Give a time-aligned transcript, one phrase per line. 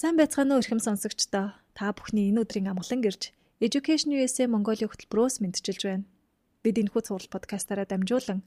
[0.00, 1.60] Сайн байцгаана уу эрхэм сонсогчдоо.
[1.76, 6.08] Та бүхний энэ өдрийн амгалан гэрж Education USA Mongolia хөтөлбөрөөс мэдчилж байна.
[6.64, 8.40] Бид энэхүү цуврал подкастаараа дамжуулан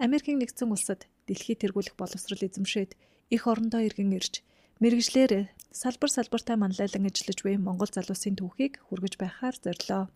[0.00, 2.96] Америкийн нэгдсэн улсад дэлхийд тэргүүлэх боловсрол эзэмшээд
[3.36, 4.40] их орондоо иргэн ирж
[4.80, 10.08] мэрэгжлэр салбар салбартаа манлайлан ажиллаж буй Монгол залуусын түүхийг хүргэж байхаар зорилоо.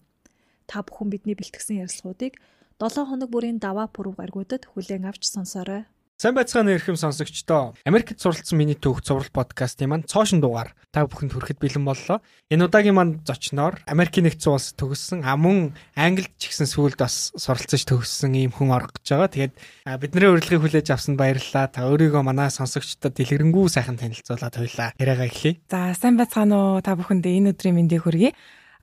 [0.64, 2.40] Та бүхэн бидний бэлтгэсэн ярилцлагуудыг
[2.80, 5.84] 7 хоног бүрийн даваа пүрэв гаргуудад хүлээн авч сонсоорой.
[6.18, 7.78] Сайн байцгаана эрхэм сонсогчдоо.
[7.86, 12.18] Америкт суралцсан миний түүх цуврал подкастын маань цоошин дугаар та бүхэнд хүрэхэд бэлэн боллоо.
[12.50, 17.30] Энэ удаагийн маань зочноор Америкийн нэгдсэн улс төгссөн а мөн Англид ч ихсэн сүүлд бас
[17.38, 19.30] суралцж төгссөн ийм хүн орох гэж байгаа.
[19.30, 19.54] Тэгээд
[20.02, 21.70] бидний урилгыг хүлээж авсанд баярлалаа.
[21.70, 24.98] Та өөрийгөө манай сонсогчдод дэлгэрэнгүй сайхан танилцуулаад хоёлаа.
[24.98, 25.62] Яриагаа эхлэе.
[25.70, 28.34] За сайн байцгаана уу та бүхэндээ энэ өдрийн мэндийг хүргэе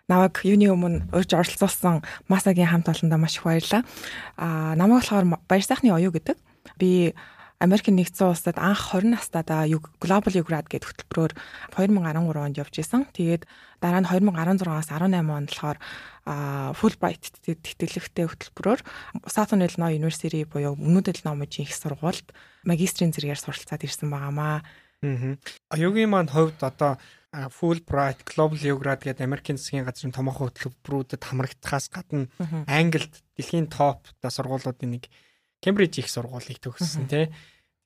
[0.07, 1.99] намайг юуны өмнө урьж оролцуулсан
[2.31, 3.83] Масагийн хамт олондоо маш их баярлалаа.
[4.39, 6.39] Аа намайг болохоор баяр сайхны оюу гэдэг
[6.79, 7.15] Би
[7.55, 9.63] Америк нэгдсэн улсад анх 20 настайдаа
[10.03, 11.33] Global Ugrad гэдэг хөтөлбөрөөр
[11.71, 13.07] 2013 онд явж исэн.
[13.15, 13.47] Тэгээд
[13.79, 15.79] дараа нь 2016-аас 18 онд болохоор
[16.75, 18.81] Fulbright тэтгэлэгтэй хөтөлбөрөөр
[19.31, 22.35] Southern Illinois University буюу Өмнөд Illinois мужийн их сургуульд
[22.67, 24.59] магистрийн зэрэгээр суралцаад ирсэн байгаамаа.
[24.59, 25.39] Аа.
[25.71, 26.99] Аюугийн маань хувьд одоо
[27.31, 32.31] Fulbright, Global Ugrad гэдэг Америкийн засгийн газрын томоохон хөтөлбөрүүдэд хамрагдахаас гадна
[32.67, 35.11] Англид дэлхийн топ сургуулиудын нэг
[35.65, 37.33] Кембриж их сургуулийг төгссөн тий.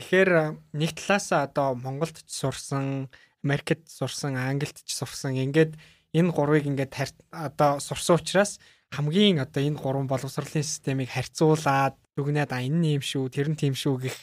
[0.03, 3.07] Тэгэхээр нэг талаасаа одоо Монголд ч сурсан,
[3.39, 5.39] Америкт сурсан, Англид ч сурсан.
[5.39, 5.79] Ингээд
[6.11, 6.91] энэ гурвыг ингээд
[7.31, 8.59] одоо сурсан учраас
[8.91, 13.77] хамгийн одоо энэ гурван боловсролын системийг харьцуулаад дүгнээд а энэ юм шүү, тэр нь тийм
[13.77, 14.17] шүү гэх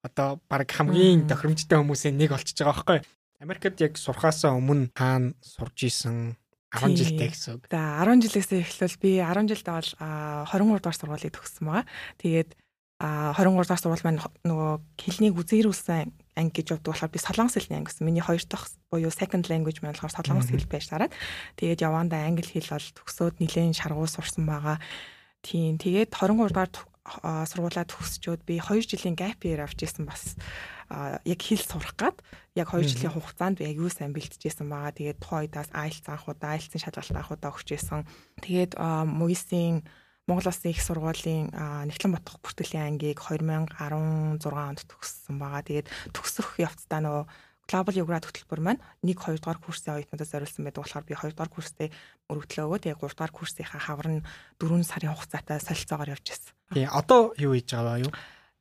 [0.00, 2.98] одоо баг хамгийн тохиромжтой хүмүүсийн нэг болчихж байгаа байхгүй.
[3.42, 6.38] Америкт яг сурхаасаа өмнө хаана сурж исэн
[6.72, 7.66] 10 жилдээ гэсэн.
[7.68, 9.90] За 10 жилээс эхлвэл би 10 жилдээ бол
[10.48, 11.84] 23 дугаар сургуулийг төгссөн байгаа.
[12.22, 12.50] Тэгээд
[13.02, 17.90] 23 дахь сургууль маань нөгөө хэлнийг үзээрүүлсэн анги гэж боддог болохоор би солонгос хэлний анги
[17.90, 18.06] гэсэн.
[18.06, 21.12] Миний хоёр дахь буюу second language маань болохоор солонгос хэл байж тараад
[21.58, 24.78] тэгээд явандаа англи хэл бол төгсөөд нэлээд шаргуул сурсан байгаа.
[25.42, 26.86] Тийм тэгээд 23 дахь
[27.50, 30.38] сургуулаа төгсчөөд би 2 жилийн gap year авч ирсэн бас
[31.26, 32.22] яг хэл сурах гад
[32.54, 34.94] яг 2 жилийн хугацаанд би аягүй сайн бэлтжижсэн байгаа.
[34.94, 38.06] Тэгээд тухайдаас IELTS анхудаа IELTS-ийн шалгалт анхудаа өгч ирсэн.
[38.38, 39.82] Тэгээд МУИС-ийн
[40.30, 45.66] Монгол Улсын их сургуулийн Нэгтлэн Батх бүртгэлийн ангийг 2016 онд төгссөн байгаа.
[45.66, 47.24] Тэгээд төгсөх явцдаа нөгөө
[47.66, 51.50] Global Ugrad хөтөлбөр маань 1 2 дугаар курсын оюутнуудад зориулсан байдаг болохоор би 2 дугаар
[51.50, 51.88] курсээ
[52.30, 54.26] өргөдлөө өгөөд яг 3 дугаар курсынхаа хавар нь
[54.58, 56.54] 4 сарын хугацаатай солилцоогоор явж ирсэн.
[56.74, 58.12] Тий, одоо юу хийж байгаа юу?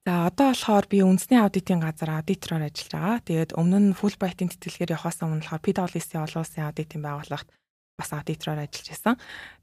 [0.06, 3.26] За одоо болохоор би үндэсний аудитын газар аудитороор ажиллаж байгаа.
[3.26, 7.50] Тэгээд өмнө нь Fulbright-ийн тэтгэлгээр явахаас өмнө болохоор PwC олон улсын аудитын байгууллагт
[7.98, 9.16] бас аудитороор ажиллаж байсан.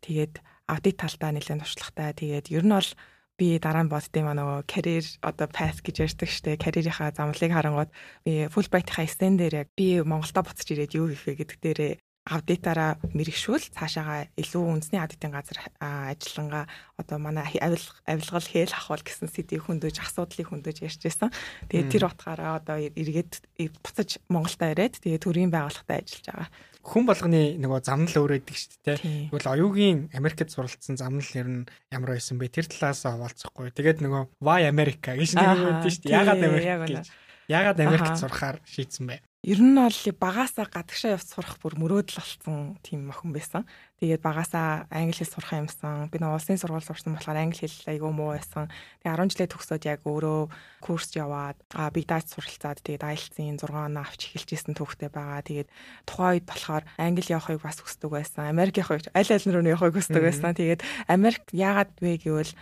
[0.02, 0.34] Тэгээд
[0.68, 2.12] аудит талдаа нэлээд туршлагатай.
[2.12, 2.90] Тэгээд ер нь бол
[3.38, 7.90] би дараа нь боддсон маа нөгөө карьер одоо path гэж ярьдаг штэ карьерийнхаа замлыг харангууд
[8.26, 11.92] би Fulbright-ийнхаа стен дээр яг би Монголдо буцаж ирээд юу хийх вэ гэдэг дээрээ
[12.28, 13.72] аудитаараа мэрэгшүүл.
[13.72, 16.68] Цаашаага илүү үндэсний аудитын газар ажиллангаа
[17.00, 21.32] одоо манай авилгал хээл ахвал гэсэн сэдвийг хөндөж асуудлыг хөндөж ярьж байсан.
[21.72, 23.32] Тэгээд тэр утгаараа одоо эргээд
[23.80, 26.48] буцаж Монголдо ирээд тэгээд төрийн байгууллагатай ажиллаж байгаа
[26.88, 28.98] хүн болгоны нөгөө замнал өөрөөдөг шүү дээ.
[29.28, 32.48] Тэгвэл оюугийн Америкт суралцсан замнал ер нь ямар байсан бэ?
[32.48, 33.70] Тэр талаас хаваалцахгүй.
[33.76, 36.16] Тэгээд нөгөө Why America гэж юм байдаг шүү дээ.
[36.16, 37.06] Ягаад Америк гэж.
[37.48, 39.20] Ягаад Америкт сурахаар шийдсэн бэ?
[39.46, 43.62] Ер нь бол багасаа гадагшаа явж сурах бүр мөрөөдөл болсон тийм охин байсан.
[43.98, 46.06] Тэгээд багасаа англи хэл сурах юмсан.
[46.06, 48.70] Би нэг улсын сургууль сурсан болохоор англи хэл айгүй муу байсан.
[49.02, 50.40] Тэгээд 10 жилээ төгсөөд яг өөрөө
[50.78, 55.42] курс яваад а биг дата суралцаад тэгээд IELTS-ийн 6 оноо авч эхэлжсэн түүхтэй байгаа.
[55.42, 55.68] Тэгээд
[56.06, 58.46] тухайн үед болохоор англи явахыг бас хүсдэг байсан.
[58.46, 60.54] Америк явахыг аль аль руу явахыг хүсдэг байсан.
[60.54, 62.54] Тэгээд Америк яагаад вэ гэвэл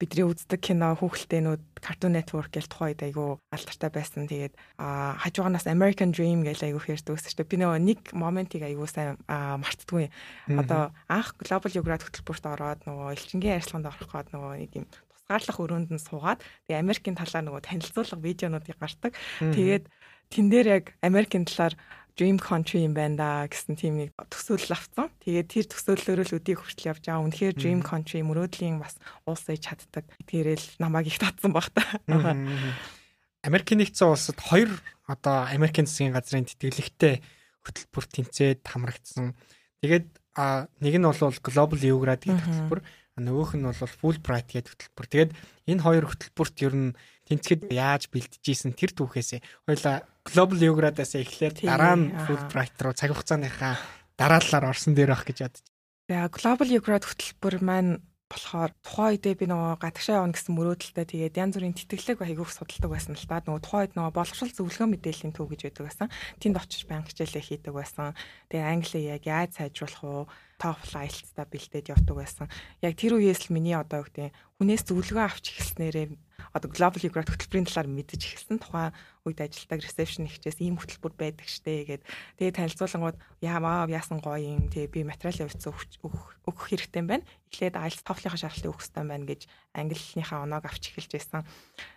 [0.00, 4.26] бидний үздэг кино хүүхэлдэйнүүд Cartoon Network гэж тухайд айгүй алдартай байсан.
[4.26, 7.46] Тэгээд хажуугаас American Dream гэж айгүй шүү дээ.
[7.46, 10.10] Би нөгөө нэг моментийг айгүй сайн мартдаггүй.
[10.50, 15.58] Одоо анх Global Ugrad хөтөлбөрт ороод нөгөө элчингийн ярилцлаганд орох гээд нөгөө нэг юм тусгаарлах
[15.62, 19.12] өрөөнд нь суугаад тэгээ Америкийн талаар нөгөө танилцуулга видеонуудыг гардаг.
[19.40, 19.84] Тэгээд
[20.28, 21.78] тэн дээр яг Америкийн талаар
[22.14, 25.10] dream country юм байна да гэсэн тийм нэг төсөөлөл авсан.
[25.26, 27.26] Тэгээд тэр төсөөллөөрөө л өдийг хүртэл явж байгаа.
[27.26, 28.94] Үнэхээр dream country мөрөөдлийн бас
[29.26, 30.06] улс ээж чаддаг.
[30.26, 31.82] Тэрэл намайг их татсан баг та.
[33.42, 34.70] Америкийн нэгдсэн улсад хоёр
[35.10, 37.20] одоо Америкийн засгийн газрын тэтгэлэгтэй
[37.66, 39.36] хөтөлбөр тэнцээд хамрагдсан.
[39.84, 40.06] Тэгээд
[40.80, 42.80] нэг нь бол Global Ugrad гэдэг хөтөлбөр,
[43.18, 45.06] нөгөөх нь бол Fulbright гэдэг хөтөлбөр.
[45.06, 45.32] Тэгээд
[45.70, 46.90] энэ хоёр хөтөлбөрт ер нь
[47.30, 49.40] тэнцэхэд яаж бэлтжижсэн тэр түүхээсээ
[49.70, 49.96] хоёлаа
[50.26, 53.78] Global Ugrad-аас эхлээд дараа нь Fulbright руу цаг хугацааныхаа
[54.18, 55.64] дараалалаар орсон дээр ах гэж бодож.
[56.10, 58.02] За Global Ugrad хөтөлбөр маань
[58.34, 62.90] болохоор тухайн үедээ би нөгөө гадагшаа явна гэсэн мөрөөдөлтэй тэгээд янз бүрийн тэтгэлэг айгүйх судалдаг
[62.90, 63.38] байсан л да.
[63.46, 66.08] Нөгөө тухайн үед нөгөө боловсрол зөвлөгөө мэдээллийн төв гэж байдаг байсан.
[66.42, 68.18] Тэнд очиж банк хичээлээ хийдэг байсан.
[68.50, 70.22] Тэгээд англи яг яаж сайжруулах уу
[70.58, 72.46] TOEFL IELTS-та бэлдээд явдаг байсан.
[72.82, 76.06] Яг тэр үеэс л миний одоо юу гэдэг хүнээс зөвлөгөө авч эхэлснээрээ
[76.52, 78.58] одоо global geographic хөтөлбөрийн талаар мэдэж эхэлсэн.
[78.60, 78.92] Тухайн
[79.24, 82.02] үед ажилладаг reception ихчээс ийм хөтөлбөр байдаг штэ гэгээд
[82.36, 85.72] тэгээ танилцуулангууд яамаа яасан гоё юм тэгээ би материал явуулсан
[86.44, 87.24] өгөх хэрэгтэй юм байна.
[87.48, 89.40] Эхлээд IELTS TOEFL-ийн шаардлагыг өгөх хэрэгтэй байна гэж
[89.72, 91.40] английнхаа оноог авч эхэлж байсан.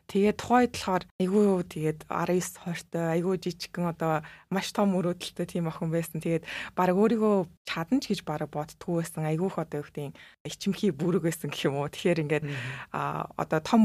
[0.07, 5.91] Тэгээд тухайд болохоор айгүй тэгээд 19 20-той айгүй жижигхэн одоо маш том өрөөдөлтөй тийм охин
[5.91, 6.23] байсан.
[6.23, 6.47] Тэгээд
[6.79, 9.27] баг өөрийгөө чадна ч гэж баг боддгоо байсан.
[9.27, 10.15] Айгүйх одоо юу гэдэг
[10.47, 11.91] ичимхий бүрэг байсан гэх юм уу.
[11.91, 12.45] Тэгэхээр ингээд
[12.95, 13.83] а одоо том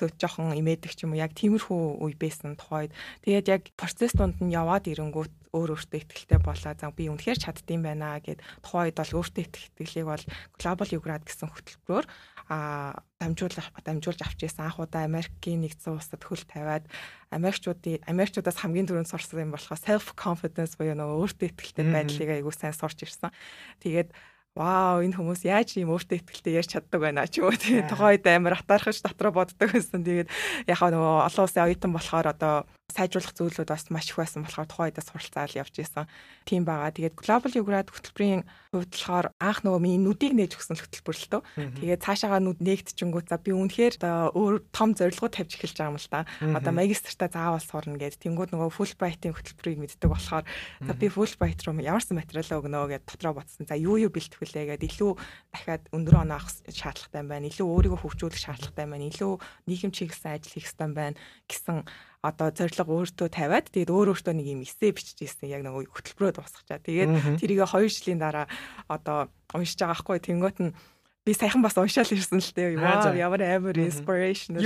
[0.00, 1.20] өрөөдхөөсөө жоохон имээдэг ч юм уу.
[1.20, 2.92] Яг тиймэрхүү үе байсан тухайд.
[3.24, 6.72] Тэгээд яг процесс донд нь яваад ирэнгүүт өөр өөртөө ихтэй болоо.
[6.78, 10.24] За би үнэхээр чаддсан байна гэд тухайд бол өөртөө итгэлийг бол
[10.56, 12.06] Global Ugrad гэсэн хөтөлбөрөөр
[12.50, 16.86] а дамжуулах дамжуулж авч ирсэн анх удаа Америкийн нэгдсэн улсад хөл тавиад
[17.30, 22.50] Америкчуудын Америкчуудаас хамгийн түрүүнд сурсан юм болохоор self confidence буюу нөгөө өөртөө итгэлтэй байдлыг айгуу
[22.50, 23.30] сайн сурч ирсэн.
[23.78, 24.10] Тэгээд
[24.58, 28.26] вау энэ хүмүүс яаж ийм өөртөө ихтэй ярьж чаддаг байна ч юм уу тийм тухайд
[28.26, 30.02] амар атаархаж дотроо боддог байсан.
[30.02, 30.28] Тэгээд
[30.66, 32.54] яхаа нөгөө олон улсын оюутан болохоор одоо
[32.90, 36.10] сайжруулах зүйлүүд бас маш их байсан болохоор тухайдаа суралцаал явж исэн.
[36.44, 36.90] Тийм байгаа.
[36.90, 38.42] Тэгээд Global Ugrad хөтөлбөрийн
[38.74, 41.42] хувьд болохоор анх нөгөө миний нүдийг нээж өгсөн хөтөлбөр л төө.
[41.78, 43.94] Тэгээд цаашаагаа нүд нээгдчихэнгүүт за би үнэхээр
[44.34, 46.26] өөр том зорилгоо тавьж эхэлж байгаа юм л та.
[46.42, 48.18] Одоо магистртаа заавал сурна гэд.
[48.18, 50.44] Тэнгүүд нөгөө Fulbright-ийн хөтөлбөрийг мэддэг болохоор
[50.82, 53.64] за би Fulbright руу ямарсан материалаа өгнө гэд дотроо бодсон.
[53.70, 55.12] За юу юу бэлтгүүлээ гэд илүү
[55.54, 57.50] дахиад өндөр оноо авах шаардлагатай байна.
[57.50, 59.10] Илүү өөрийгөө хөгжүүлэх шаардлагатай байна.
[59.10, 59.32] Илүү
[59.66, 61.16] нийгэм чиглэсэн ажил хийх хэрэгтэй байна
[61.48, 61.84] гэсэн
[62.20, 66.36] одоо зориг өөртөө тавиад тэгээд өөр өөртөө нэг юм эссе бичиж ирсэн яг нэг хөтөлбөрөө
[66.36, 66.80] дуусгачаа.
[66.84, 68.46] Тэгээд тэрийг 2 жилийн дараа
[68.92, 70.76] одоо уншиж байгаа хгүй тэнгуут нь
[71.24, 72.76] би сайхан бас уншаал ирсэн л дээ.
[72.80, 74.56] Вау ямар амар inspiration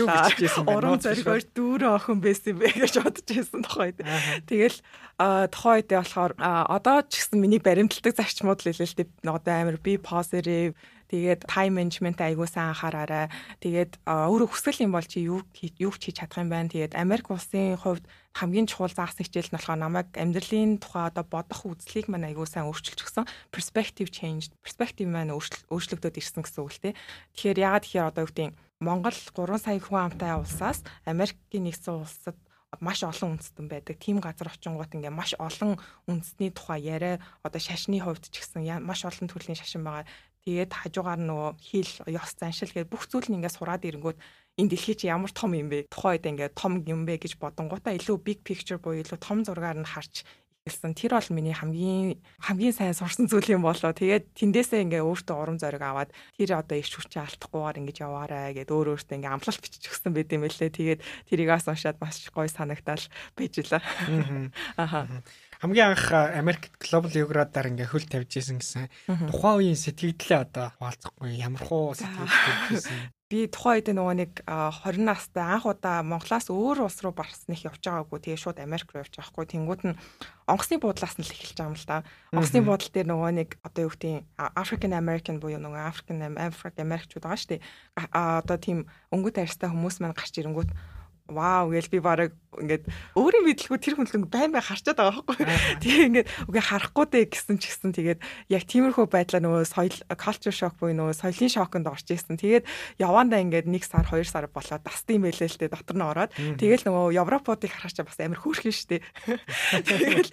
[0.67, 3.99] уран зоригоор дүүрэн охин байсан бэ гэж бодож ирсэн тохойд.
[4.47, 4.79] Тэгэл
[5.19, 9.07] тохойд болохоор одоо ч гэсэн миний баримтлагдаг зарчмууд л дээ.
[9.27, 10.79] Одоо амар би positive
[11.11, 13.29] Тэгээд time management айгуу сайн анхаараарай.
[13.61, 16.73] Тэгээд өөрөө хүсэл юм бол чи юу юу хийж чадах юм байна.
[16.73, 18.05] Тэгээд Америк улсын хувьд
[18.35, 22.67] хамгийн чухал заасан хичээл нь болохоор намайг амьдралын тухай одоо бодох үзлийг маань айгуу сайн
[22.67, 23.29] өөрчилж өгсөн.
[23.55, 26.95] Perspective change, perspective маань өөрчлөгдөд ирсэн гэсэн үг л тий.
[27.39, 32.37] Тэгэхээр ягаад тэгэхээр одоо юу гэдэг Монгол 3 сая хүн амтай улсаас Америкийн нэгдсэн улсад
[32.81, 33.97] маш олон үндэстэн байдаг.
[34.03, 35.79] Тим газар очингууд ингээ маш олон
[36.11, 40.09] үндэсний тухай яриа одоо шашны хувьд ч гэсэн маш олон төрлийн шашин байгаа.
[40.45, 44.21] Тэгээд хажуугаар нөгөө хил, ёс заншил гэдэг бүх зүйл нь ингээд сураад ирэнгүүт
[44.61, 45.89] энэ дэлхий чи ямар том юм бэ?
[45.89, 49.81] Тухайн үед ингээд том юм бэ гэж бодонгуудаа илүү big picture буюу илүү том зургаар
[49.81, 50.29] нь харж
[50.69, 50.97] эхэлсэн.
[50.97, 53.93] Тэр бол миний хамгийн хамгийн сайн сурсан зүйл юм болоо.
[53.93, 56.09] Тэгээд тэндээсээ ингээ өөртөө урам зориг аваад
[56.41, 60.33] тэр одоо их хүчээ алдахгүйгээр ингэж яваарай гэд өөр өөртөө ингээ амлалт бичиж өгсөн байт
[60.33, 60.73] юм байлээ.
[60.73, 63.05] Тэгээд тэрийг ас уншаад маш гоё санагдал
[63.37, 63.81] байж лээ.
[64.81, 65.05] Аха
[65.65, 68.93] хамгийн анх Америк Global Geograph-аар ингээ хөл тавьж исэн гэсэн
[69.33, 72.29] тухайн үеийн сэтгэлдлээ одоо хуваалцахгүй ямар хуу сэтгэл
[72.69, 73.09] тавьжсэн.
[73.33, 77.81] Би тухайн үед нөгөө нэг 20 настай анх удаа Монголоос өөр улс руу барсныг явж
[77.81, 78.21] байгаагүй.
[78.21, 79.97] Тэгээ шууд Америк руу явж байгаахгүй тэнгууд нь
[80.45, 82.05] онгоцны буудлаас нь л эхэлж байгаа юм л да.
[82.37, 87.25] Онгоцны буудлын дээр нөгөө нэг одоо юу гэдэг African American буюу нөгөө African African Americчууд
[87.25, 87.65] байгаа шүү дээ.
[88.13, 90.71] Одоо тийм өнгөт арьстай хүмүүс маань гарч ирэнгүүт
[91.33, 91.73] вау!
[91.73, 92.85] гээл би бараг ингээд
[93.19, 95.47] өөрийн мэдлгүй тэр хүн л байн бай харчаад байгаа байхгүй.
[95.83, 98.21] Тэгээ ингээд үгүй харахгүй дээ гэсэн ч гэсэн тэгээд
[98.51, 102.39] яг тиймэрхүү байдлаа нөгөө соёл culture shock буюу нөгөө соёлын шоконд орж ирсэн.
[102.39, 102.65] Тэгээд
[103.01, 106.87] явандаа ингээд 1 сар 2 сар болоод дастын байлээ л дээ дотор нь ороод тэгээд
[106.87, 109.03] нөгөө Европуудыг харахчаа бас амар хөөрхөн штэ.
[109.89, 110.29] Тэгээд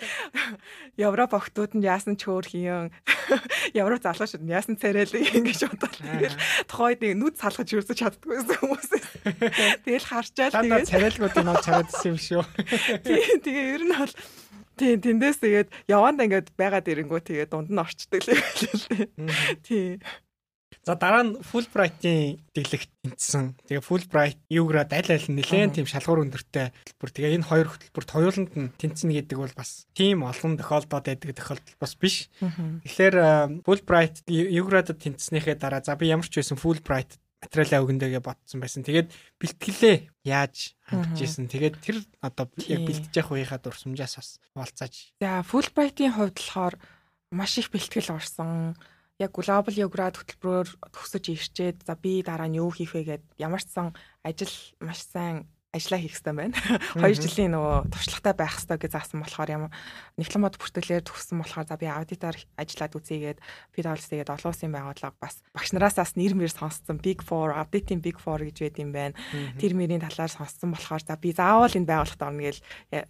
[0.97, 2.91] Европ охтууд нь яасан ч хөөрхөн
[3.73, 6.35] Европ залуучууд нь яасан царайлаг ингэж бодоод тэгээд
[6.67, 8.89] тухайд нүд салгаж юусаж чаддгүй хүмүүс.
[9.85, 12.43] Тэгэл харчаал тэгээд царайлгуудыг нөө царайдсан юм шүү.
[13.07, 14.13] Тийм тэгээ ер нь бол
[14.81, 19.07] Тийм тэндээс тэгээд явандаа ингээд байгаад ирэнгүү тэгээд дунд нь орчдөг л байлээ.
[19.67, 19.99] Тийм.
[20.81, 23.53] За дараа нь Fulbright-ийн дэглэгт тэнцсэн.
[23.69, 27.11] Тэгээ Fulbright юуграад аль аль нэлээд тийм шалгуур өндөртэй хөтөлбөр.
[27.13, 31.77] Тэгээ энэ хоёр хөтөлбөрт хоёуланд нь тэнцэнэ гэдэг бол бас тийм олон тохиолдоод байдаг тохиолдол
[31.77, 32.33] бас биш.
[32.41, 38.85] Тэгэхээр Fulbright юуграад тэнцснийхээ дараа за би ямар ч байсан Fulbright материалаа өгөндөгээ ботсон байсан.
[38.85, 39.09] Тэгээд
[39.41, 39.95] бэлтгэлээ
[40.29, 41.49] яаж хангаж исэн.
[41.49, 44.93] Тэгээд тэр одоо яг бэлтэж явах үеийнхаа дурсамжаас бас болцааж.
[45.17, 46.75] За Fulbright-ийн хувьд болохоор
[47.33, 48.77] маш их бэлтгэл орсон.
[49.17, 53.61] Яг Global Geograph хөтөлбөрөөр төгсөж ирчээд за би дараа нь юу хийх вэ гэд ямар
[53.61, 53.93] ч сан
[54.25, 56.55] ажил маш сайн ажиллаа хийх хэрэгтэй байна.
[56.99, 59.71] 2 жилийн нөгөө туршлагатай байх хэрэгтэй гэж заасан болохоор ямар
[60.19, 63.39] дипломод бүртгэлээр төгссөн болохоор за би аудитор ажиллаад үзьегээд
[63.71, 68.19] PwC-гээд олон улсын байгууллага бас багш нараас бас нэр мэр сонссон Big 4 аудитын Big
[68.19, 69.15] 4 гэж байд юм байна.
[69.55, 72.57] Тэр мөрийн талаар сонссон болохоор за би заавал энэ байгууллагт орно гэж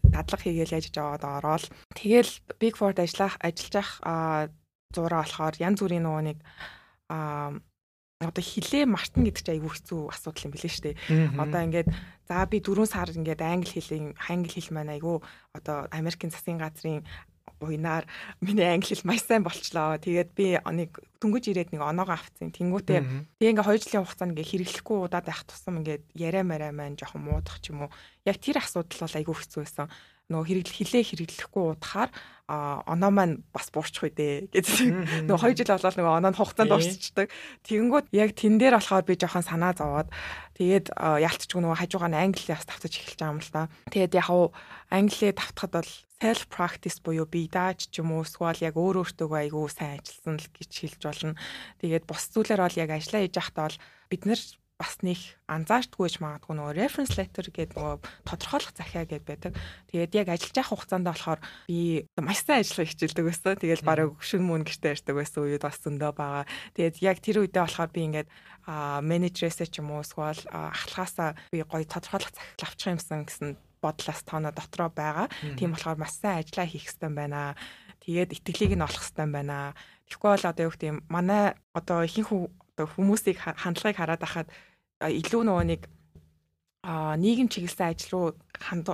[0.05, 1.65] дадлага хийгээл яаж жаваад ороод
[1.97, 3.91] тэгэл Big 4-д ажиллах ажиллаж ах
[4.93, 6.37] зураа болохоор янз бүрийн нөгөө нэг
[7.09, 7.57] а
[8.21, 10.95] одоо хилээ мартна гэдэг чинь айгүй хэцүү асуудал юм билээ шүү дээ.
[11.41, 11.89] Одоо ингээд
[12.29, 15.17] за би 4 сар ингээд англи хэлийг англи хэл маань айгүй
[15.57, 17.01] одоо Америкийн засгийн газрын
[17.61, 18.05] буйнаар
[18.41, 19.97] миний англи хэл маш сайн болчлоо.
[19.97, 22.53] Тэгээд би нэг дөнгөж ирээд нэг оноогоо авцсан.
[22.53, 22.99] Тэнгүүтээ
[23.37, 27.25] тэгээ ингээ 2 жилийн хугацаанд ингээ хэрэглэхгүй удаад байх тусам ингээ яриа мараа маань жоохон
[27.25, 27.93] муудах ч юм уу.
[28.25, 29.89] Яг тэр асуудал бол айгүй хэцүү байсан
[30.31, 32.11] нөгөө хэрэглэх хилээ хэрэглэхгүй удахаар
[32.51, 34.67] оноо маань бас буурчих үедээ гэж
[35.27, 37.27] нөгөө хоёр жил болоод нөгөө оноо нь хугацаанд дуусчихдаг.
[37.63, 40.11] Тэгэнгүүт яг тэн дээр болохоор би жоохон санаа зовоод
[40.59, 43.71] тэгээд ялцчихгүй нөгөө хажуугаа нь англиас тавтаж эхэлж байгаа юм л та.
[43.87, 44.51] Тэгээд яг хав
[44.91, 49.31] англиээ тавтахад бол self practice буюу би даач ч юм уу эсвэл яг өөр өөртөө
[49.31, 51.39] айгүй сайн ажилласан л гэж хэлж болно.
[51.79, 53.79] Тэгээд бус зүйлээр бол яг ажиллаа хийж байхдаа бол
[54.11, 54.41] бид нар
[54.81, 57.95] бас нэг анзаардгүйж магадгүй нөгөө reference letter гэдэг нөгөө
[58.25, 59.53] тодорхойлох захиа гэдэг байдаг.
[59.93, 63.61] Тэгээд яг ажиллаж явах хугацаанд болохоор би маш сайн ажиллах хичээлдэг байсан.
[63.61, 66.45] Тэгээд бараг шүн мөн гэртээ ярьдаг байсан үед бас зөндөө байгаа.
[66.73, 68.29] Тэгээд яг тэр үедээ болохоор би ингээд
[69.05, 73.49] менежерээсээ ч юм уу эсвэл ахлахаасаа би гоё тодорхойлох захиал авчих юмсан гэсэн
[73.81, 75.27] бодлоос тооноо дотроо байгаа.
[75.57, 77.55] Тийм болохоор маш сайн ажиллаа хийх хэрэгтэй байна.
[78.01, 79.73] Тэгээд итгэлийг нь олох хэрэгтэй байна.
[80.05, 84.47] Тэгэхгүй бол одоо юу гэх юм манай одоо ихэнх хүмүүсийг хандлагыг хараад ахад
[85.09, 85.81] илүү нөгөө нэг
[86.81, 88.27] а нийгэм чиглэсэн ажил руу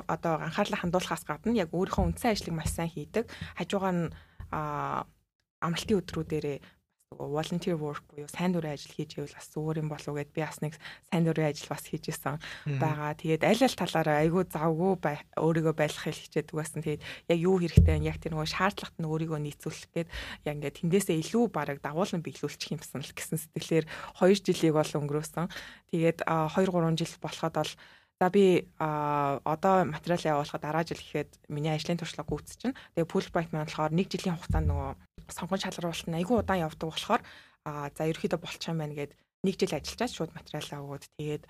[0.08, 3.32] одоо анхаарлаа хандуулахаас гадна яг өөрийнхөө үндсэн ажлыг маш сайн хийдэг.
[3.56, 4.12] Хажуугаар нь
[4.52, 6.58] амралтын өдрүүдээрээ
[7.16, 10.44] volunteer work буюу сайн дурын ажил хийж ивэл бас зүгээр юм болов уу гэд би
[10.44, 10.76] бас нэг
[11.08, 12.36] сайн дурын ажил бас хийж исэн
[12.68, 13.16] байгаа.
[13.16, 14.92] Тэгээд аль аль талаараа айгүй завгүй
[15.40, 16.84] өөрийгөө байлгахыг хичээдэг байсан.
[16.84, 18.12] Тэгээд яг юу хэрэгтэй вэ?
[18.12, 20.10] Яг тэр нөгөө шаардлагат нь өөрийгөө нийцүүлэх гээд
[20.44, 23.86] яг ингээд тэндээсээ илүү бараг дагуулan биелүүлчих юмсан л гэсэн сэтгэлээр
[24.20, 25.48] 2 жилийг бол өнгөрөөсөн.
[25.96, 27.72] Тэгээд 2 3 жил болоход бол
[28.18, 32.78] За би а одоо материал явуулахад дараа жил гэхэд миний ажлын туршлага гүйцэж чинь.
[32.98, 34.92] Тэгээ Fulbright маань болохоор 1 жилийн хугацаанд нөгөө
[35.30, 37.22] сонгон шалгаруулалт нь айгүй удаан явдаг болохоор
[37.94, 39.14] за ерөөхдөө болчих юм байна гэд
[39.46, 41.44] 1 жил ажиллаж шууд материалаа өгөөд тэгээд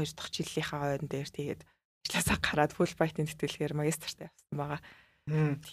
[0.00, 1.60] 2 дахь жилийнхаа ойрон дээр тэгээд
[2.08, 4.80] ажилласаа гараад Fulbright-ийн тэтгэлгээр магистртаа явсан байгаа.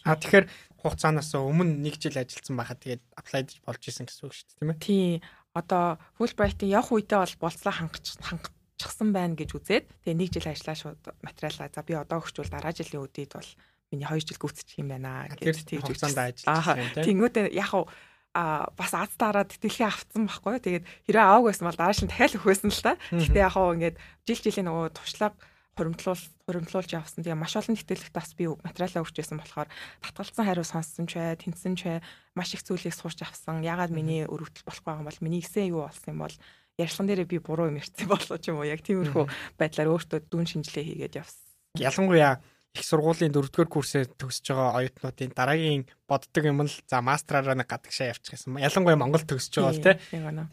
[0.04, 0.46] А тэгэхээр
[0.84, 4.72] хугацаанаас өмнө 1 жил ажилласан байхад тэгээд apply болж исэн гэсэн үг шүү дээ тийм
[4.72, 4.84] ээ.
[4.84, 5.08] Тий.
[5.56, 10.50] Одоо Fulbright-ийн явах үедээ бол болцлоо хангаж хангах чихсан байна гэж үзээд тэгээ нэг жил
[10.50, 13.52] ажиллаа шууд материалаа за би одоо өгчвөл дараа жилийн үдээд бол
[13.94, 17.06] миний 2 жил гүйцэтгэх юм байна гэж тэгж хугацаанд ажиллаж.
[17.06, 17.86] Тэнгүүтээ яг уу
[18.34, 20.64] а бас аз тараа тэтгэлхээ авцсан байхгүй.
[20.64, 22.96] Тэгээд хэрэг аавг байсан бол дараа шин дахиад өгөх байсан л та.
[23.12, 25.36] Гэхдээ яг хоо ингээд жил жилийн нөгөө туршлага
[25.76, 27.24] хуримтлуул хуримтлуулж явсан.
[27.24, 29.70] Тэгээ маш олон тэтгэлэгт бас би материалаа өгч байсан болохоор
[30.00, 32.00] татгалцсан хариу сонссон ч бай, тэнцсэн ч бай,
[32.36, 33.64] маш их зүйлийг сурч авсан.
[33.64, 36.36] Ягаад миний өрөвдөл болохгүй юм бол миний эсээ юу болсон юм бол
[36.80, 39.26] ярьслан дээрээ би буруу юм ярьсан болоо ч юм уу яг тиймэрхүү
[39.60, 41.44] байдлаар өөртөө дүүн шинжилгээ хийгээд явсан.
[41.80, 42.40] Ялангуяа
[42.72, 48.16] их сургуулийн 4-р курсээр төгсөж байгаа оюутнуудын дараагийн боддог юм л за мастраараа нэг гадагшаа
[48.16, 48.64] явчих гэсэн.
[48.64, 49.96] Ялангуяа Монгол төгсөж байгаа бол тий.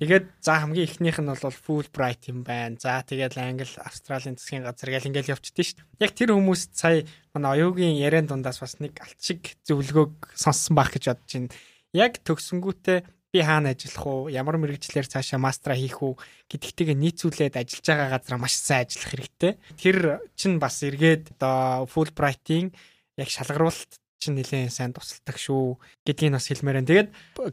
[0.03, 2.75] Тэгээд за хамгийн ихнийх нь бол Fulbright юм байна.
[2.83, 6.03] За тэгээд Англи, Австралийн засгийн газар гэл ингээл явчихдээ шүү дээ.
[6.03, 10.91] Яг тэр хүмүүс сая манай оюугийн яриан дундаас бас нэг алт шиг зөвлөгөөг сонссон байх
[10.91, 11.55] гэж бодож байна.
[11.95, 12.99] Яг төгсөнгүүтээ
[13.32, 16.16] би хаана ажиллах уу, ямар мэрэгчлэр цаашаа мастера хийх үү
[16.49, 19.52] гэдэгтэйг нийцүүлээд ажиллаж байгаа газараа маш сайн ажиллах хэрэгтэй.
[19.76, 19.99] Тэр
[20.32, 22.73] чинь бас эргээд одоо Fulbright-ийн
[23.20, 25.76] яг шалгаруулалт чинь нэлээд сайн тусалдаг шүү
[26.08, 26.90] гэдгийг бас хэлмээр байна.
[26.90, 27.11] Тэгээд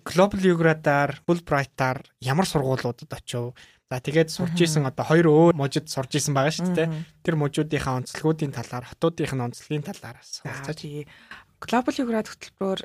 [0.07, 3.53] Global Euro-аар Fulbright-аар ямар сургуулиудад очив?
[3.85, 6.89] За тэгээд сурч исэн одоо хоёр өөр мужид сурч исэн байгаа шүү дээ.
[7.21, 11.05] Тэр мужуудынхаа онцлогуудын талаар, хотуудынх нь онцлогийн талаар суралцаж.
[11.61, 12.79] Global Euro-ад хөтөлбөр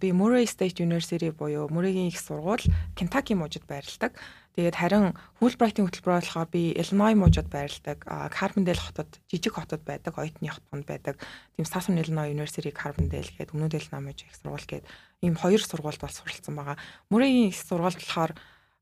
[0.00, 2.62] би Murray State University буюу Murray-гийн их сургууль
[2.96, 4.18] Kentucky мужид байрладаг.
[4.54, 8.06] Тэгээд харин Fulbright-ийн хөтөлбөрөөр болохоор би Illinois мужид байрладаг.
[8.30, 11.18] Carbondale хотод жижиг хотод байдаг, оюутны хотод байдаг.
[11.56, 14.86] Тийм Southern Illinois University Carbondale гэдэг Өмнөд Illinois мужид их сургууль гэдэг
[15.26, 16.78] ийм хоёр сургуульд бол суралцсан байгаа.
[17.10, 18.32] Murray-гийн их сургуульд болохоор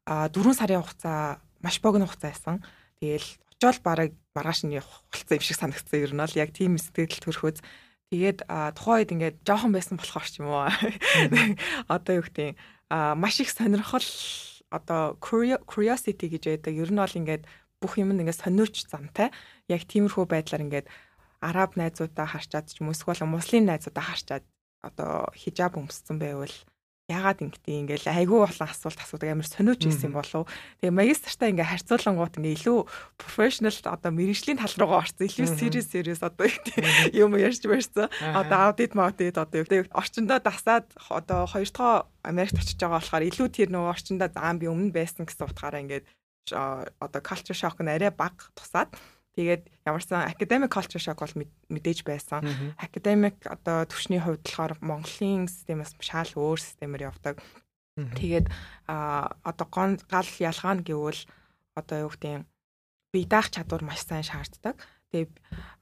[0.05, 2.57] 4 сарын хугацаа маш богино хугацаа байсан.
[3.01, 3.29] Тэгээл
[3.63, 6.03] очиод бараг маргааш нь явах болсон юм шиг санагдсан.
[6.03, 7.59] Ер нь бол яг тийм сэтгэл төрхөөс
[8.13, 8.45] Тэгээд
[8.77, 10.69] тухайн үед ингээд жоохон байсан болохоор ч юм уу.
[11.89, 12.61] Одоо юу гэдэг
[12.93, 14.05] а маш их сонирхол
[14.69, 16.77] одоо curiosity гэж байдаг.
[16.77, 17.49] Ер нь бол ингээд
[17.81, 19.33] бүх юм ингээд сонирч замтай.
[19.65, 20.93] Яг тиймэрхүү байдлаар ингээд
[21.41, 24.45] араб найзуудаа харчаад ч юм уу эсвэл муслим найзуудаа харчаад
[24.85, 26.53] одоо хижаб өмссөн байвал
[27.13, 30.49] яагаад ингэдэг ингээл айгүй болон асуулт асуудаг амар сониуч ийсэн болов.
[30.81, 32.79] Тэгээ магистртаа ингээ харьцуулангууд ингээ илүү
[33.21, 35.29] профешнл одоо мэрэгжлийн тал руугаа орсон.
[35.29, 36.49] Илүү serious serious одоо
[37.13, 38.09] юм ярьж барьсан.
[38.17, 43.49] Одоо аудит маудит одоо юу орчиндөө дасаад одоо хоёр дахь Америкт очиж байгаа болохоор илүү
[43.53, 46.07] тэр нөгөө орчиндөө заам би өмнө байсан гэсэн утгаараа ингээд
[46.51, 48.91] одоо culture shock нь арай бага тусаад
[49.33, 52.45] Тэгээд ямарсан academic culture shock бол мэдээж байсан.
[52.77, 57.41] Academic одоо төвшний хувьд болохоор Монголын системээс шал өөр системээр явдаг.
[57.97, 58.53] Тэгээд
[58.93, 61.21] а одоо гал ялгаа нь гэвэл
[61.73, 62.45] одоо юу гэдэг
[63.13, 64.77] бие даах чадвар маш сайн шаарддаг.
[65.13, 65.33] Тэгээд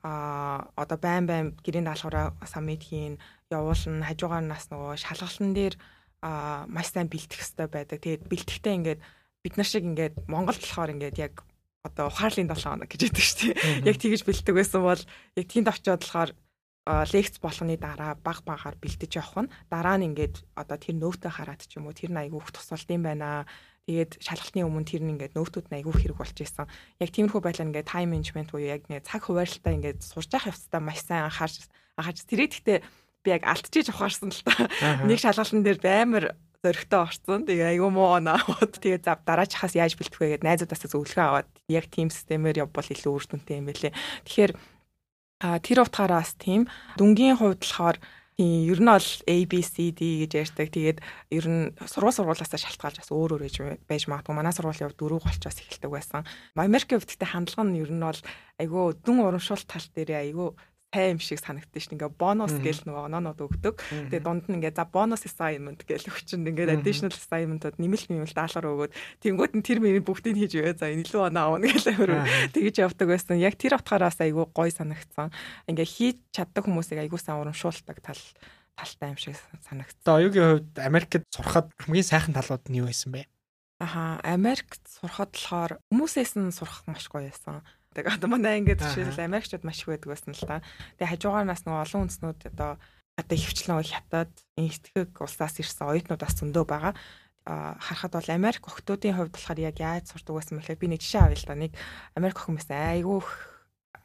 [0.03, 3.19] а одоо байн байн гэрийн даалгавраа саммит хийн
[3.51, 5.75] явуулна хажуугаар нас нөгөө шалгалан дээр
[6.23, 7.99] а маш сайн бэлтгэх хэрэгтэй байдаг.
[8.03, 9.01] Тэгээд бэлтгэхдээ ингээд
[9.43, 11.35] бид нар шиг ингээд Монгол болохоор ингээд яг
[11.85, 13.89] одоо ухаарлын 7 хоног гэж яддаг шүү дээ.
[13.89, 16.31] Яг тэгэж бэлддэг байсан бол яг тэнд очиод болохоор
[17.13, 21.63] лекц болгоны дараа баг багаар бэлдэж явах нь дараа нь ингээд одоо тэр нөөтөө хараад
[21.65, 23.47] ч юм уу тэр айгүйх тусалт юм байна.
[23.89, 26.69] Тэгээд шалгалтын өмнө тэр нь ингээд нөөтүүд нь айгүйх хэрэг болж исэн.
[27.01, 30.81] Яг тиймэрхүү байдлаар ингээд тайм менежмент буюу яг нэг цаг хуваарлалтаа ингээд сурж явах явцдаа
[30.85, 32.79] маш сайн анхаарч анхаарч тэрээ гэхдээ
[33.25, 34.69] би яг алдчихж ухаарсан л та.
[35.05, 36.25] Нэг шалгалтын дээр амар
[36.61, 37.49] зөрөгтэй орцсон.
[37.49, 41.89] Тэгээ айгүй муу оноод тэгээ зав дараачихаас яаж бэлтгэх вэ гэдээ найзуудаасаа зөвлөгөө аваад яг
[41.89, 43.97] team системээр явбал илүү үр дүнтэй юм байлээ.
[44.29, 44.53] Тэгэхээр
[45.41, 46.69] тэр утгаараас team
[47.01, 50.69] дүнгийн хувьд болохоор тийм ер нь бол A B C D гэж ярьдаг.
[50.73, 50.99] Тэгээд
[51.33, 54.33] ер нь сургууль сургуулаасаа шалтгаалж бас өөр өөр байж магадгүй.
[54.33, 56.25] Манай сургуулийн хувьд дөрөв голчоос эхэлдэг байсан.
[56.57, 58.21] Америкийн хувьд гэхдээ хандлага нь ер нь бол
[58.61, 60.57] айгүй дүн урамшуул тал дээр айгүй
[60.91, 61.95] сайн юм шиг санагддаг шүү.
[61.95, 63.75] Ингээ бонус гэл нөгөө оноонууд өгдөг.
[64.11, 68.91] Тэгээ дунд нь ингээ за бонус assignment гэл өгчин ингээ additional assignment-ууд нэмэлт нэмэлт даалгавар
[68.91, 68.93] өгөөд
[69.23, 72.11] тэнгууд нь тэр миний бүгдийг хийж өгөө за энэ илүү оноо авна гэл амир
[72.51, 73.39] тэгэж явдаг байсан.
[73.39, 75.31] Яг тэр утгаараас айгүй гой санагдсан.
[75.71, 78.23] Ингээ хийж чаддаг хүмүүсийг айгүй сайн урамшуулдаг тал
[78.75, 80.11] талтай юм шиг санагдсан.
[80.11, 83.31] Оюугийн хувьд Америкт сурахад хамгийн сайхан талууд нь юу байсан бэ?
[83.81, 88.15] Аха, Америкт сурахад болохоор хүмүүсээс нь сурах маш гоё байсан байдаг.
[88.15, 90.63] Одоо манай ингээд жишээлбэл Америкчууд маш их байдаг байсан л та.
[90.99, 92.71] Тэгээ хажуугаараас нөгөө олон үндэснүүд одоо
[93.19, 96.95] одоо хөвчлэн хятад энэтхэг улсаас ирсэн оюутнуудаас зөндөө байгаа.
[97.45, 101.39] Харахад бол Америк охтуудын хувьд болохоор яг яаж сурдаг байсан бэхлээр би нэг жишээ авъя
[101.41, 101.59] л да.
[101.59, 101.73] Нэг
[102.15, 103.29] Америк охин байсан айгүйх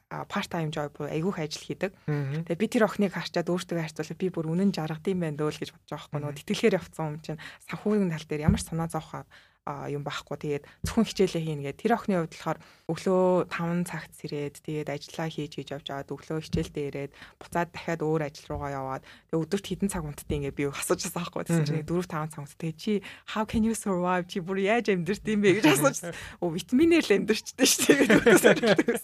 [0.10, 1.92] part time job айгүйх ажил хийдэг.
[2.10, 5.70] Тэгээ би тэр охиныг харчаад өөртөө харьцуулаад би бүр үнэн жаргадсан байна дөө л гэж
[5.75, 9.27] бодож байгаа хгүй нөгөө тэтгэлгээр явцсан юм чинь санхүүгийн тал дээр ямар санаа зовх
[9.66, 10.38] юм байхгүй.
[10.38, 11.82] Тэгээд зөвхөн хичээлээ хийнэ гэдэг.
[11.82, 16.40] Тэр охины хувьд болохоор өглөө 5 цагт сэрээд тэгээд ажиллаа хийж хийж явж аваад өглөө
[16.46, 20.64] хичээлдээ ирээд буцаад дахиад өөр ажил руугаа яваад тэгээд өдөрт хэдэн цаг унтдээ ингээ би
[20.70, 21.42] асуужсан байхгүй.
[21.50, 22.54] Тэгсэн чинь 4 5 цаг унт.
[22.62, 22.94] Тэгээд чи
[23.34, 24.30] how can you survive?
[24.30, 26.14] Чи бүр яаж амьдрт юм бэ гэж асуужсан.
[26.46, 29.01] Оо витаминээр л амьдрчтэй шүү дээ.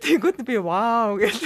[0.00, 1.36] Тэгэнгүүт би вау гэж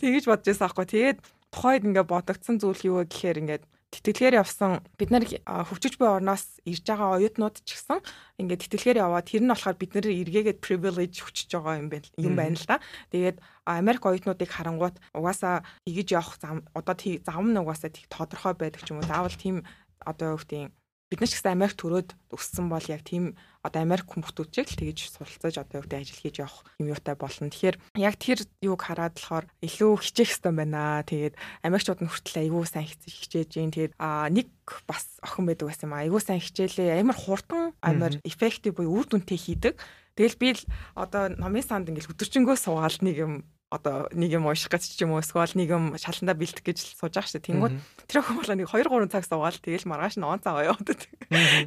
[0.00, 0.88] тэгэж бодож байсан байхгүй.
[0.88, 1.18] Тэгээд
[1.52, 6.62] тухайд ингээ бодогдсон зүйл юу вэ гэхээр ингээд тэтгэлгээр явсан бид нар хөвчөж буй орноос
[6.62, 7.98] ирж байгаа оюутнууд ч гэсэн
[8.38, 12.34] ингээд тэтгэлгээр яваад тэр нь болохоор бид нэр эргээгээд privilege хүчж байгаа юм байна юм
[12.38, 12.78] байна л да.
[13.10, 16.94] Тэгээд Америк оюутнуудыг харангуут угаасаа тэгж явах зам одоо
[17.26, 19.10] зам нь угаасаа тэг тодорхой байдаг ч юм уу.
[19.10, 19.66] Заавал тийм
[20.06, 20.70] одоо юу гэдэг
[21.10, 23.34] бид нар ч гэсэн Америк төрөөд өссөн бол яг тийм
[23.66, 27.50] одоо Америк хүмүүстүүд л тэгж суралцаж одоо юу гэдэг ажил хийж явах юм юутай болно.
[27.50, 31.02] Тэгэхээр яг тэр юуг хараад болохоор илүү хичээх хэрэгтэй байна.
[31.02, 31.34] Тэгээд
[31.66, 33.74] Америкчууд нь хүртэл айгүй сайн хичээж гин.
[33.74, 34.48] Тэгээд а нэг
[34.86, 35.98] бас охин байдаг байсан юм.
[35.98, 39.74] Айгүй сайн хичээлээ амар хурдан амар effective буюу үр дүнтэй хийдэг.
[40.14, 40.62] Тэгэл би л
[40.94, 43.34] одоо номын санд ингээл өдөржингөө суугаал нэг юм
[43.70, 47.14] одоо нэг юм ууших гэж ч юм уу эсвэл нэг юм шаландаа бэлтэх гэж сууж
[47.14, 47.48] байгаа шүү дээ.
[47.54, 47.74] Тэнгүүд
[48.10, 51.06] тэр охин болоо нэг 2 3 цаг суугаал тэгэл маргааш нь он цагаа яваад.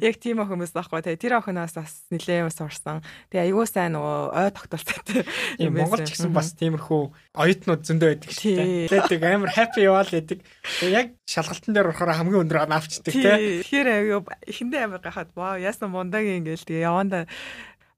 [0.04, 1.00] Яг тийм охин байсан байхгүй.
[1.00, 3.00] Тэгээ тэр охиноос бас нилээн сурсан.
[3.32, 5.24] Тэгээ айгүй сайн нөгөө ой тогтолцоотой
[5.64, 7.02] юм Монгол ч гэсэн бас тиймэрхүү
[7.40, 9.08] оюутнууд зөндөө байдаг шүү дээ.
[9.08, 10.44] Тэгээд амар happy яваал байдаг.
[10.84, 13.64] Тэгээ яг шалгалтын дээр орохоор хамгийн өндөр авчдаг тий.
[13.64, 17.24] Тэгэхээр айгүй эхэндээ амар гахаад вау яасан мундагийн ингээл тэгээ явандаа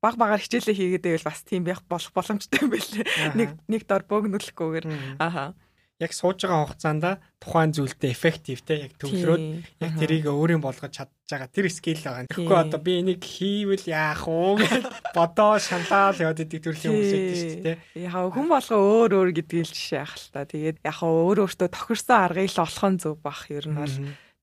[0.02, 3.04] баг багаар хичээлээ хийгээд байвал бас тийм байх болох боломжтой юм байлээ.
[3.38, 4.86] Нэг нэг дор бөөгнүүлэхгүйгээр
[5.20, 5.54] ааха
[5.96, 7.04] яг сууж байгаа хугацаанд
[7.40, 9.44] тухайн зүйлдээ эффектив те яг төвлөрөөд
[9.80, 12.28] яг тэрийг өөрийн болгож чадж байгаа тэр скил байгаа.
[12.28, 14.84] Тэгэхгүй одоо би энийг хийвэл яах уу гэж
[15.16, 17.76] бодоо шаналал яваад идэг төрлийн хүмүүс байдаг шүү дээ.
[18.12, 20.44] Яг хүн болго өөр өөр гэдгийг л жишээ ах л та.
[20.44, 23.40] Тэгээд яг өөр өөртөө тохирсон аргыг л олох нь зөв бах.
[23.48, 23.96] Ер нь бол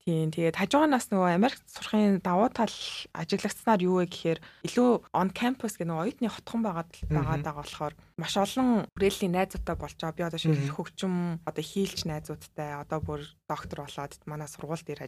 [0.03, 2.75] Тийм тэгээд хажуугаас нөгөө Америкт сурахын давуу тал
[3.15, 7.93] ажиглагцсанаар юу вэ гэхээр илүү on campus гэх нөгөө оюутны хотхон байгаад байгаад байгаа болохоор
[8.19, 10.19] маш олон хүрээллийн найзуудтай болж байгаа.
[10.19, 15.07] Би одоо шил хөгжим одоо хийлч найзуудтай одоо бүр доктор болоод манай сургууль дээр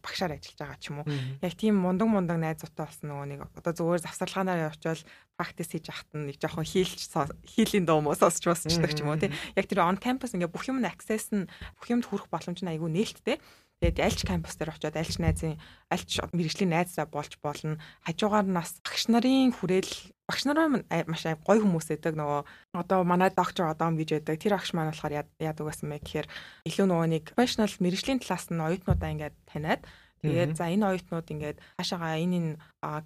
[0.00, 1.08] багшаар ажиллаж байгаа ч юм уу.
[1.44, 5.04] Яг тийм мундаг мундаг найзуудтай болсон нөгөө нэг одоо зүгээр завсарлагаанаар явчвал
[5.36, 7.12] практис хийж ахт нь нэг жоохон хийлч
[7.44, 9.28] хийлийн дуу муу сонсч басчдаг ч юм уу тий.
[9.52, 11.44] Яг тэр on campus ингээ бүх юм access нь
[11.76, 13.36] бүх юмд хүрэх боломж нь айгүй нээлттэй.
[13.80, 15.56] Тэгээд аль ч кампус дээр очиод аль ч найзын
[15.88, 17.80] аль ч мэрэгжлийн найзаа болж болно.
[18.04, 22.40] Хажуугаар нас багш нарын хүрээл багш нар маш гоё хүмүүс байдаг нөгөө
[22.76, 24.36] одоо манай доктор одоом гэж байдаг.
[24.36, 26.28] Тэр багш маань болохоор яадаг байсан бэ гэхээр
[26.68, 29.82] илүү нөгөө нэг professional мэрэгжлийн талаас нь оюутнуудаа ингээд таниад
[30.20, 32.52] Тэгээд за энэ оюутнууд ингээд хаашаага энэ энэ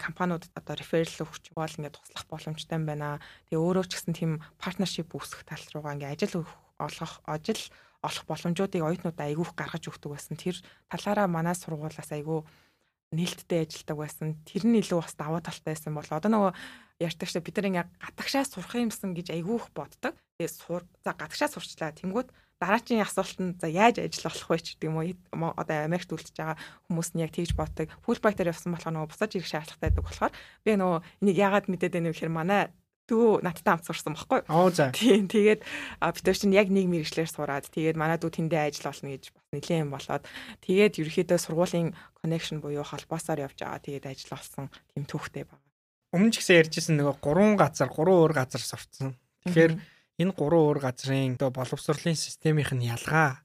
[0.02, 3.22] компаниудад одоо реферал өгч бол ингээд туслах боломжтой юм байна.
[3.46, 6.42] Тэгээ өөрөө ч гэсэн тийм партнершип үүсгэх тал руугаа ингээд ажил
[6.82, 7.62] олгох ажил
[8.04, 10.36] олох боломжуудыг оюутнуудаа айгүйх гаргаж өгдөг байсан.
[10.36, 10.60] Тэр
[10.92, 12.44] талаараа манай сургуулиас айгүй
[13.16, 14.28] нээлттэй ажилдаг байсан.
[14.44, 16.52] Тэр нь илүү бас даваа талтай байсан бол одоо нөгөө
[17.00, 20.14] ярьдаг шүү бид нар ингээ гатагшаа сурах юмсан гэж айгүйх боддог.
[20.38, 21.94] Тэгээ сур за гатагшаа сурчлаа.
[21.94, 22.28] Тэнгүүд
[22.60, 26.38] дараачийн асуулт нь за яаж ажил болох вэ ч гэдэг юм уу одоо Америкт үлдчихэж
[26.38, 27.88] байгаа хүмүүс нь яг тэгж боддог.
[28.06, 30.32] Фулбрайтер явсан болохоор нөгөө бусаж ирэх шаардлагатай байдаг болохоор
[30.64, 32.62] би нөгөө энийг яагаад мэдээд байна вэ гэхээр манай
[33.08, 34.40] дүү надтай хамт сурсан байхгүй.
[34.48, 34.88] Оо за.
[34.96, 39.12] Тийм тэгээд бид нар чинь яг нэг мэрэгчлэр сураад тэгээд манай дүү тэндээ ажил болно
[39.12, 40.24] гэж бас нэлээд юм болоод
[40.64, 45.60] тэгээд ерөөхдөө сургуулийн connection буюу холбоосоор явж байгаа тэгээд ажил олсон тийм түүхтэй байна.
[46.14, 49.18] Өмнө ч гэсэн ярьжсэн нөгөө гурван газар, гурван өөр газар сурцсан.
[49.44, 49.74] Тэгэхээр
[50.22, 53.42] энэ гурван өөр газрын одоо боловсролын системийнх нь ялгаа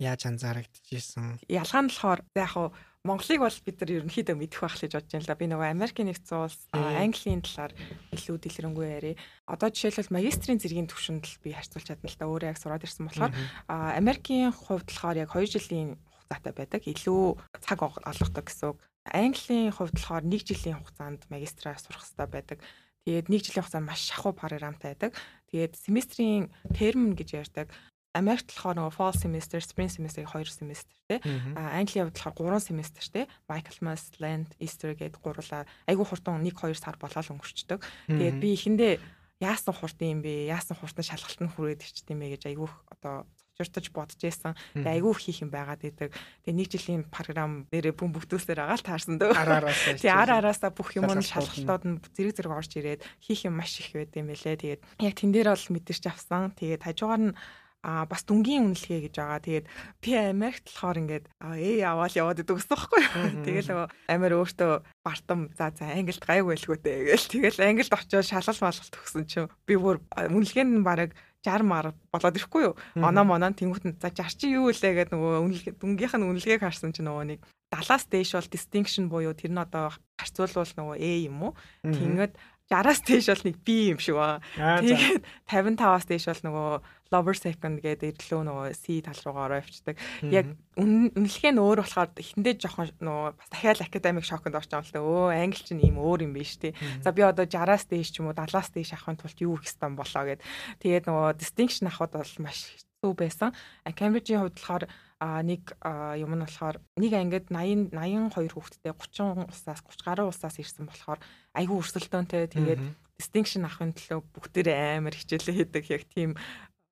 [0.00, 1.44] яаж анзаарэгдэжсэн.
[1.44, 2.72] Ялгаа нь болохоор яг хуу
[3.06, 5.38] Монголыг бол бид нар ерөнхийдөө мэдэх байх гэж бодож байна л да.
[5.38, 7.72] Би нөгөө Америкийн нэгдсэн улс Английн талаар
[8.10, 9.20] илүү дэлгэрэнгүй яриа.
[9.46, 12.26] Одоо жишээлбэл магистрийн зэргийн түвшинд л би харьцуулж чадна л да.
[12.26, 13.32] Өөрөө яг сураад ирсэн болохоор
[13.70, 16.82] Америкийн хувьд болохоор яг 2 жилийн хугацаатай байдаг.
[16.82, 17.22] Илүү
[17.62, 18.78] цаг олгодог гэсэн үг.
[19.06, 22.58] Английн хувьд болохоор 1 жилийн хугацаанд магистраа сурах хэрэгтэй байдаг.
[23.06, 25.14] Тэгээд нэг жилийн хугацаанд маш шахуу програмтай байдаг.
[25.54, 27.70] Тэгээд семестрийн терм гэж ярьдаг.
[28.16, 31.20] Америкт болохоор нөгөө fall semester, spring semester-ийн хоёр семестр тий.
[31.54, 33.24] А Английн хувьд болохоор 3 семестр тий.
[33.46, 37.84] Michaelmas, Land, Easter гэдэг гурлаа айгүй хурдан 1 2 сар болоод өнгөрчдөг.
[38.08, 38.92] Тэгээд би эхэндээ
[39.40, 40.48] яасан хурдан юм бэ?
[40.48, 44.52] Яасан хурдан шалгалтанд хүрээд ирчт юм бэ гэж айгүй одоо журтаж бодож байсан.
[44.76, 46.12] Тэгээ айгүй хийх юм байгаад идэг.
[46.44, 49.32] Тэгээ нэг жилийн програм дээрээ бүм бүгдүүсээр агаал таарсан дөө.
[49.32, 53.80] Тэгээ ар араасаа бүх юм нь шалгалтууд нь зэрэг зэрэг орж ирээд хийх юм маш
[53.80, 54.60] их байд юм байлээ.
[54.60, 56.52] Тэгээд яг тэн дээр бол мэдэрч авсан.
[56.52, 57.36] Тэгээд хажуугаар нь
[57.82, 59.40] а бас дүнгийн үнэлгээ гэж байгаа.
[59.44, 59.66] Тэгээд
[60.02, 63.26] би Америкт болохоор ингээд ээ аваад яваад идэг гэсэн байхгүй юу.
[63.46, 63.70] Тэгэл
[64.08, 64.72] Амир өөртөө
[65.04, 67.30] бартам за за англид гайг байлгүй дээ гээл.
[67.30, 71.14] Тэгэл англид очиод шалгал малгалт өгсөн чинь би бүр үнэлгээнд нь бараг
[71.46, 72.74] 60 мар болоод ирэхгүй юу.
[72.98, 76.90] Оноо моноо тэнгуут за 60 чи юу илээ гэдэг нөгөө үнэлгээ дүнгийнх нь үнэлгээг харсан
[76.90, 81.38] чинь нөгөө нэг 70-аас дээш бол distinction буюу тэр нь одоо харьцуулбал нөгөө A юм
[81.50, 81.52] уу.
[81.86, 82.34] Тэнгөд
[82.66, 84.42] 60-аас дээш бол нэг B юм шиг ба.
[84.58, 86.70] Тэгээд 55-аас дээш бол нөгөө
[87.14, 89.94] lover second гэдэг ирлөө нөгөө C тал руугаа ороо явцдаг.
[90.26, 94.90] Яг үнэлгээ нь өөр болохоор эхэндээ жоохон нөгөө бас дахиад академик шоконд орч байгаа юм
[94.90, 95.06] л та.
[95.06, 96.74] Өө англи чинь ийм өөр юм биш тий.
[97.06, 99.94] За би одоо 60-аас дээш ч юм уу 70-аас дээш авахын тулд юу их стан
[99.94, 100.42] болоо гэд.
[100.82, 103.54] Тэгээд нөгөө distinction авахд бол маш хэцүү байсан.
[103.86, 104.84] Cambridge-ийн хувьд болохоор
[105.20, 105.72] а нэг
[106.20, 111.20] юм нь болохоор нэг ангид 80 82 хүүхэдтэй 30 усаас 30 гаруй усаас ирсэн болохоор
[111.56, 112.52] айгүй өрсөлдөөнтэй.
[112.52, 112.82] Тэгээд
[113.16, 115.84] distinction авахын төлөө бүгдээрээ амар хичээлээ хийдэг.
[115.88, 116.36] Яг тийм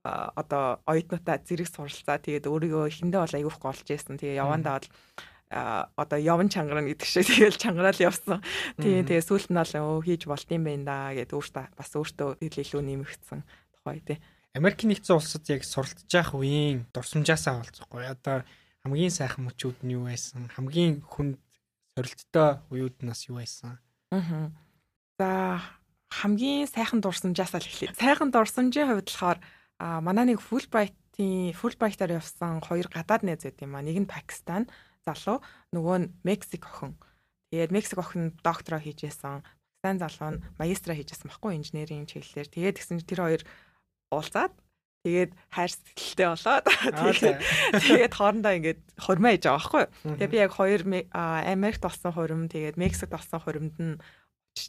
[0.04, 2.16] одоо оюутнуудаа зэрэг суралцаа.
[2.16, 4.16] Тэгээд өөрийгөө эхэндээ бол айгүйх голж ийсэн.
[4.16, 4.88] Тэгээ явандаа бол
[5.52, 8.40] одоо явн чангарна гэдэг шиг тэгэл чангараал явсан.
[8.80, 10.96] Тийм тэгээ сүүлд нь бол өө хийж болд юм байна да.
[11.12, 13.40] Гэд өөртөө бас өөртөө илүү нэмэгдсэн
[13.76, 14.18] тухай тий.
[14.54, 18.06] Америкийн нэгдсэн улсад яг суралцж явах үеийн дурсамжаасаа олцохгүй.
[18.06, 18.46] Одоо
[18.86, 20.46] хамгийн сайхан мөчүүд нь юу байсан?
[20.54, 21.42] Хамгийн хүнд
[21.98, 23.82] сорилттой уууд нас юу байсан?
[24.14, 24.54] Аа.
[25.18, 25.58] За
[26.06, 27.98] хамгийн сайхан дурсамжаасаа л эхлэе.
[27.98, 29.38] Сайхан дурсамжийн хувьд болохоор
[30.06, 33.82] манай нэг Fulbright-ийн Fulbright-аар явсан хоёр гадаад найз байт юм а.
[33.82, 34.70] Нэг нь Пакистан
[35.02, 35.42] залуу,
[35.74, 36.94] нөгөө нь Мексик охин.
[37.50, 39.42] Тэгээд Мексик охин доктороо хийжсэн.
[39.82, 42.54] Пакистан залуу нь магистра хийжсэн баггүй инженерийн чиглэлээр.
[42.54, 43.42] Тэгээд тэгсэн чинь тэр хоёр
[44.12, 44.52] уулзаад
[45.04, 46.64] тэгээд хайр сэтгэлтэй болоод
[47.00, 47.38] тэгээд
[47.76, 49.84] тэгээд хоорондоо ингээд хурмаа хийж байгаа байхгүй.
[50.16, 50.80] Тэгээд би яг хоёр
[51.12, 54.00] Америкт болсон хурим тэгээд Мексикт болсон хуримд нь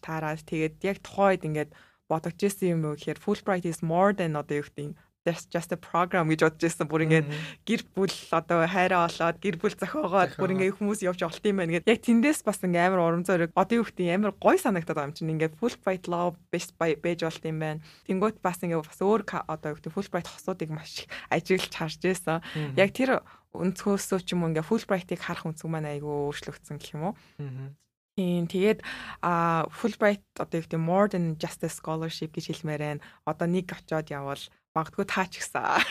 [0.04, 1.71] таараад тэгээд яг тухайн үед ингээд
[2.12, 4.93] бодогч ирсэн юм уу гэхээр Fulbright is more than одоо юу гэдэг
[5.25, 6.85] that's just a program гэж бодож ирсэн.
[6.85, 7.27] Бүр ингээд
[7.65, 11.81] гэр бүл одоо хайраа олоод гэр бүл зохиогоод бүр ингээд хүмүүс явж олт юм байна
[11.81, 11.89] гэдэг.
[11.89, 15.33] Яг тэндээс бас ингээд амар урам зориг юу гэдэг амар гой санагдаад байгаа юм чинь
[15.33, 17.81] ингээд Fulbright love best by байж болт юм байна.
[18.05, 22.45] Тэнгүүт бас ингээд бас өөр одоо юу гэдэг Fulbright хосуудыг маш ажиглаж харж ирсэн.
[22.77, 23.25] Яг тэр
[23.57, 27.13] өнцгөөсөө ч юм уу ингээд Fulbright-ыг харах өнцөг маань айгүй өөрчлөгдсөн гэх юм уу.
[28.15, 28.79] Тийм тэгээд
[29.19, 33.03] а Fulbright одоо юу гэдэг more than just a scholarship гэж хэлмээр байна.
[33.27, 34.39] Одоо нэг очоод явбал
[34.75, 35.81] магадгүй таач гисэн.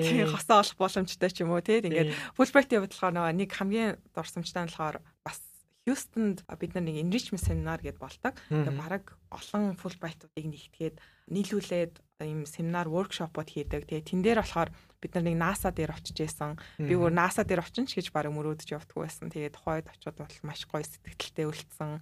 [0.00, 4.64] Тийм хосоо олох боломжтой ч юм уу тийм ингээд Fulbright-ийн хувьд болохоор нэг хамгийн дурсамжтай
[4.64, 5.38] нь болохоор бас
[5.82, 8.38] Хьюстонд бид нар нэг enrichment seminar гэдээ болдог.
[8.46, 13.90] Тэгээ бараг олон Fulbright-уудыг нэгтгээд нийлүүлээд ийм семинар воркшопууд хийдэг.
[13.90, 14.70] Тэгээ тэн дээр болохоор
[15.02, 16.54] бид нар нэг NASA дээр очиж исэн.
[16.78, 19.26] Би өөр NASA дээр очин ч гэж баг мөрөөдөж явдггүй байсан.
[19.34, 21.98] Тэгээд тухайд очиод бол маш гоё сэтгэлдээ үлдсэн.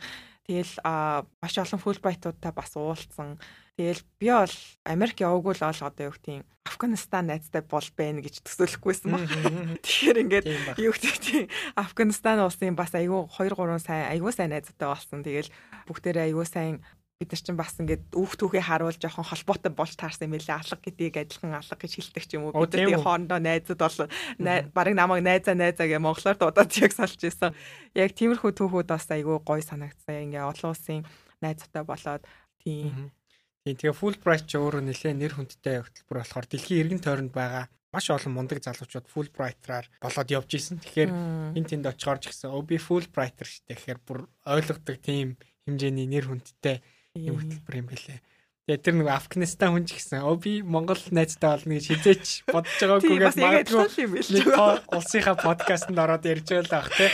[0.51, 3.39] Тэгэл маш олон Fulbright-уудтай бас уулзсан.
[3.79, 4.51] Тэгэл би бол
[4.83, 9.31] Америк яваагүй л ол одоо юу гэдэг Афганистан найзтай бол байна гэж төсөөлөхгүйсэн баг.
[9.87, 10.47] Тэгэхээр ингээд
[10.83, 11.47] юу гэдэг
[11.79, 15.23] Афганистан улсын бас айгүй 2 3 сайн айгүй сайн найзтай болсон.
[15.23, 15.55] Тэгэл
[15.87, 16.83] бүгдээрээ айгүй сайн
[17.21, 20.57] бид нар чинь бас ингээд өөх түүхээ харуул жоохон холбоотой болж таарсан юм лээ.
[20.57, 22.57] Алга гэдгийг адилхан алга гэж хэлдэг ч юм уу.
[22.65, 23.99] Бид нар хоорондоо найзууд бол
[24.73, 27.53] барыг намайг найзаа найзаа гэ монголоор дуудаад яг салж исэн.
[27.93, 30.33] Яг тиймэрхүү түүхүүд бас айгүй гоё санагдсан.
[30.33, 31.05] Ингээ олон улсын
[31.45, 32.25] найзтай болоод
[32.65, 33.13] тийм.
[33.69, 38.09] Тийм тэгээ Fulbright ч өөрөө нэлээд нэр хүндтэй хөтөлбөр болохоор дэлхийн эргэн тойронд байгаа маш
[38.09, 40.81] олон мундаг залуучууд Fulbright-аар болоод явж исэн.
[40.81, 41.13] Тэгэхээр
[41.53, 43.77] энэ тэнд очихоор ч гэсэн өө би Fulbright-ер штэ.
[43.77, 45.37] Тэгэхээр бүр ойлгодог тийм
[45.69, 46.81] хэмжээний нэр хүндтэй
[47.19, 48.19] юм хөтөлбөр юм бэлээ.
[48.71, 52.79] Тэгээ тэр нэг Афганистан хүн ч гэсэн өө би Монгол найзтай болно гэж хизээч бодож
[52.79, 53.83] байгаагүйгээд магадгүй
[54.95, 57.11] улсынхаа подкастт ороод ярьж байлаа ах тий.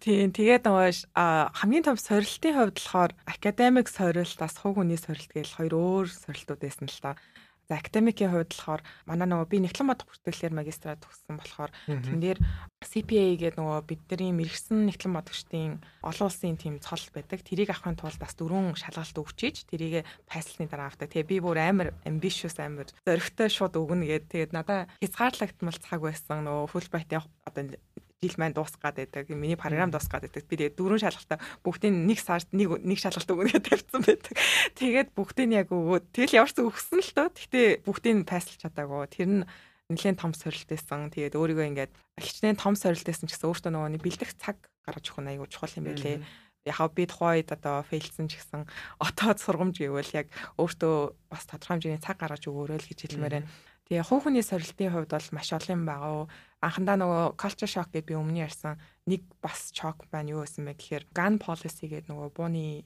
[0.00, 0.32] Тийм.
[0.32, 1.12] Тэгээд нөгөө
[1.60, 6.60] хамгийн том сорилтын хувьд болохоор академик сорилт бас хувь хүний сорилт гэж хоёр өөр сорилтууд
[6.64, 7.20] байсан л та.
[7.68, 12.40] За академикийн хувьд болохоор манай нөгөө би нэгтлэн бодох бүртгэлээр магистрат төгссөн болохоор тэн дээр
[12.80, 17.44] CPA гэдэг нөгөө бидний мэрэгсэн нэгтлэн бодогчдын олон улсын тийм цол байдаг.
[17.44, 21.12] Тэрийг авахын тулд бас дөрвөн шалгалт өгчиж тэрийг пайслсны дараа авдаг.
[21.12, 24.32] Тэгээ би бүр амар ambitious амар зөрөгтэй шууд өгнө гэдэг.
[24.32, 27.76] Тэгээд надаа хязгаарлагдмал цаг байсан нөгөө Fulbright одоо
[28.22, 29.30] жил маань дуусгаад байдаг.
[29.30, 30.42] Миний програм дуусгаад байдаг.
[30.50, 34.34] Би тэгээд дөрвөн шалгалтаа бүгдийг нэг сард нэг нэг шалгалт өгнө гэж тавьсан байдаг.
[34.74, 37.28] Тэгээд бүгдийг яг өгөөд тэгэл ямар ч өгсөн л дөө.
[37.38, 39.06] Гэхдээ бүгдийг пайслж чадаагүй.
[39.14, 39.42] Тэр нь
[39.86, 41.14] нэлээд том сорилт байсан.
[41.14, 45.22] Тэгээд өөрийгөө ингээд хичнээн том сорилт байсан ч гэсэн өөртөө нөгөө бэлдэх цаг гаргаж өгөх
[45.22, 46.20] нь айгүй чухал юм байлээ.
[46.66, 48.66] Яхаа би тухайд одоо фейлсэн ч гэсэн
[49.00, 50.28] отоод сургамж гэвэл яг
[50.60, 50.96] өөртөө
[51.30, 53.48] бас тодорхой хэмжээний цаг гаргаж өгөөрэй л гэж хэлмээр байна.
[53.88, 56.28] Тэгээ хувь хүний сорилтын хувьд бол маш олон байгаа
[56.58, 60.74] анхандаа нөгөө culture shock гэдээ би өмнө ярьсан нэг бас shock байна юу гэсэн бэ
[60.74, 62.84] гэхээр gun policy гэдэг нөгөө бууны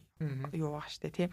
[0.55, 1.29] юу байгаа штэ тий.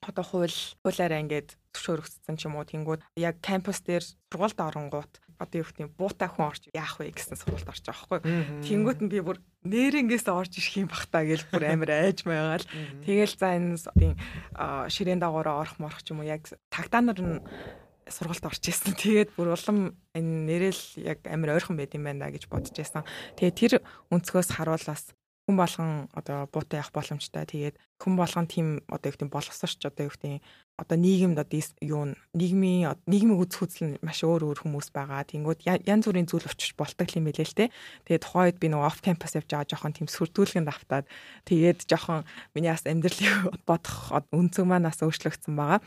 [0.00, 5.56] Одоо хууль хуулаараа ингээд зөвшөөрөгдсөн ч юм уу тэнгууд яг кампус дээр сургуульд оронгууд одоо
[5.60, 8.20] юу гэдэг буутай хүн орж яах вэ гэсэн сургуульд орж байгаа хгүй.
[8.64, 12.66] Тэнгууд нь би бүр нэрнгээс орж ирэх юм бах та гэж бүр амар айж маягаал.
[13.04, 13.76] Тэгэл за энэ
[14.88, 17.38] ширээн дагавраа орох морох ч юм уу яг тагдаанаар нь
[18.06, 18.94] сургалт орж исэн.
[18.94, 23.02] Тэгээд бүр улам энэ нэрэл яг амар ойрхон байд юм байна гэж бодож байсан.
[23.34, 23.72] Тэгээд тэр
[24.14, 25.12] өнцгөөс харуулаас
[25.46, 27.46] хүн болгон одоо буутай явах боломжтой.
[27.46, 30.42] Тэгээд хүн болгон тийм одоо юу гэдэг боловсрч одоо юу гэдэг
[30.74, 32.02] одоо нийгэмд одоо юу
[32.34, 35.22] нийгмийн нийгмийн үз хүзэл маш өөр өөр хүмүүс байгаа.
[35.22, 37.70] Тэнгүүд янз бүрийн зүйл өчөж болдог юм билээ л те.
[38.10, 41.06] Тэгээд тухайд би нөгөө оф кампус явж байгаа жоохон тийм сүрдүүлгэнд автаад
[41.46, 45.78] тэгээд жоохон миний бас амьдралыг бодох өнцөг маань бас өөрчлөгдсөн байгаа.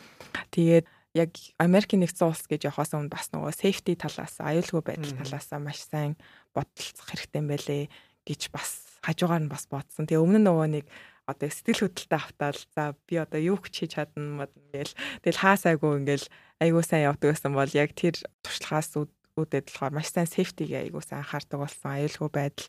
[0.56, 5.50] Тэгээд яг Америкийн нэгдсэн улс гэж явахаас өмнө бас нөгөө safety талаас аюулгүй байдал талаас
[5.58, 6.14] маш сайн
[6.54, 7.84] бодолцох хэрэгтэй байлээ
[8.28, 10.06] гэж бас хажуугаар нь бас бодсон.
[10.06, 10.86] Тэгээ өмнө нь нөгөө нэг
[11.30, 16.28] одоо сэтгэл хөдлөлтөд автаал за би одоо юу ч хийж чадна ингээл тэгэл хаасайгүй ингээл
[16.62, 18.98] айгуу сайн явдаг гэсэн бол яг тэр туршлагаас
[19.38, 22.68] үүдээд болохоор маш сайн safety-г айгуу сайн анхаардаг болсон аюулгүй байдал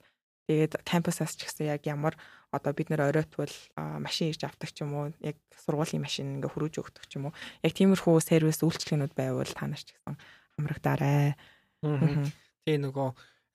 [0.48, 2.14] тэгээд кампусаас ч гэсэн яг ямар
[2.50, 3.54] одоо бид нэр оройтвол
[4.02, 7.34] машин ирж авдаг ч юм уу яг сургуулийн машин ингээ хөрөөж өгдөг ч юм уу
[7.62, 10.18] яг тиймэрхүү сервис үйлчлэгнүүд байвал та нар ч гэсэн
[10.58, 11.38] хамрагдаарай.
[12.66, 13.08] Тэгээ нөгөө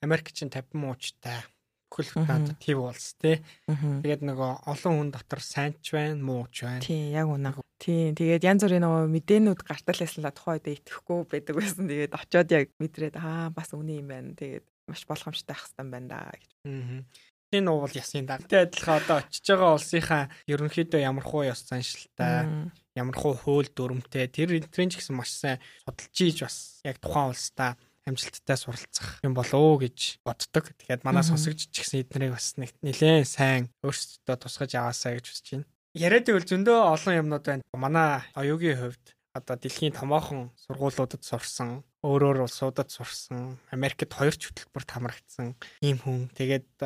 [0.03, 1.43] Америк чинь 50 муучтай
[1.91, 3.39] бүхэл надад тийм улс тий.
[3.67, 6.83] Тэгээд нөгөө олон хүн дотор сайн ч байна, муу ч байна.
[6.83, 7.55] Тийм, яг үнэ.
[7.79, 11.87] Тийм, тэгээд янз бүрийн нөгөө мэдээнүүд гартал байсан л тухайд итгэхгүй байдаг байсан.
[11.87, 14.35] Тэгээд очиод яг мэдрээд аа бас үнэ юм байна.
[14.35, 16.51] Тэгээд маш болгоомжтой ах хэвээр байна да гэж.
[16.67, 18.39] Аа энэ уул ясын да.
[18.41, 24.89] Тэ адилхан одоо очиж байгаа улсынхаа ерөнхийдөө ямархуу ёс заншилтай, ямархуу хууль дүрмтэй тэр энтрийн
[24.89, 29.81] ч гэсэн маш сайн судалж ийж бас яг тухайн улстай амжилттай суралцах юм болов уу
[29.81, 30.69] гэж боддог.
[30.69, 35.47] Тэгэхээр манай сонсогч ч гэсэн эднэрийг бас нэг нэлээд сайн өөрсдөө тусгаж аваасаа гэж хүсэж
[35.57, 35.67] байна.
[35.95, 37.63] Яриад ивэл зөндөө олон юмнууд байна.
[37.73, 44.89] Манай оюугийн хувьд одоо дэлхийн томоохон сургуулиудад сурсан, өөрөөр улсуудад сурсан, Америкт хоёр ч хөтөлбөрт
[44.95, 46.31] хамрагдсан ийм хүн.
[46.31, 46.79] Тэгээд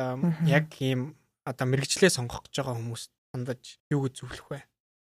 [0.50, 1.14] яг ийм
[1.46, 4.60] одоо мэрэгчлээ сонгох гэж байгаа хүмүүс хандаж юу гэж зөвлөх вэ?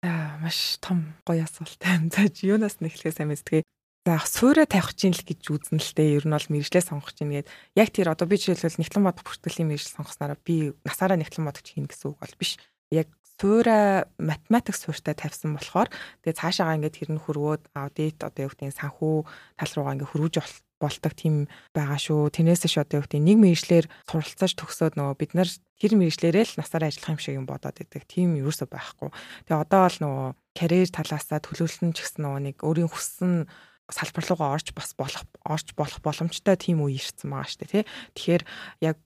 [0.07, 2.11] Аа маш том гоё асуулт байна.
[2.15, 3.63] За юунаас нэхлэхээ сайн мэдтгээ.
[4.07, 6.15] За суурэ тавих чинь л гэж үзнэ л дээ.
[6.19, 9.71] Ер нь бол мэрэгчлээ сонгох чинь гээд яг тэр одоо би жишээлбэл нэгтлэн бодох бүртгэлийн
[9.71, 12.59] мэрэгжил сонгоснараа би насаараа нэгтлэн бодох чинь гэсэн үг бол биш.
[12.91, 13.07] Яг
[13.41, 15.89] суура математик суурьтай тавьсан болохоор
[16.23, 19.17] тэгээ цаашаагаа ингээд тэр нь хөрвөөд аудит одоо юу гэдэг санхүү
[19.59, 20.35] тал руугаа ингээд хөрвөж
[20.83, 22.35] болдог тийм байгаа шүү.
[22.35, 26.59] Тэрнээс ш одоо юу гэдэг нэг мэрэгчлэр суралцаж төгсөөд нөгөө бид нар тэр мэрэгчлэрээ л
[26.59, 28.03] насаараа ажиллах юм шиг юм бодоод идэг.
[28.11, 29.15] Тийм юусоо байхгүй.
[29.47, 33.47] Тэгээ одоо бол нөгөө карьер талаасаа төлөвлөлт нь ч гэсэн нөгөө нэг өөрийн хүссэн
[33.93, 37.85] салбар руугаа орж бас болох орж болох боломжтой тийм үе ирсэн байгаа шүү дээ тий.
[38.17, 38.43] Тэгэхээр
[38.81, 38.99] яг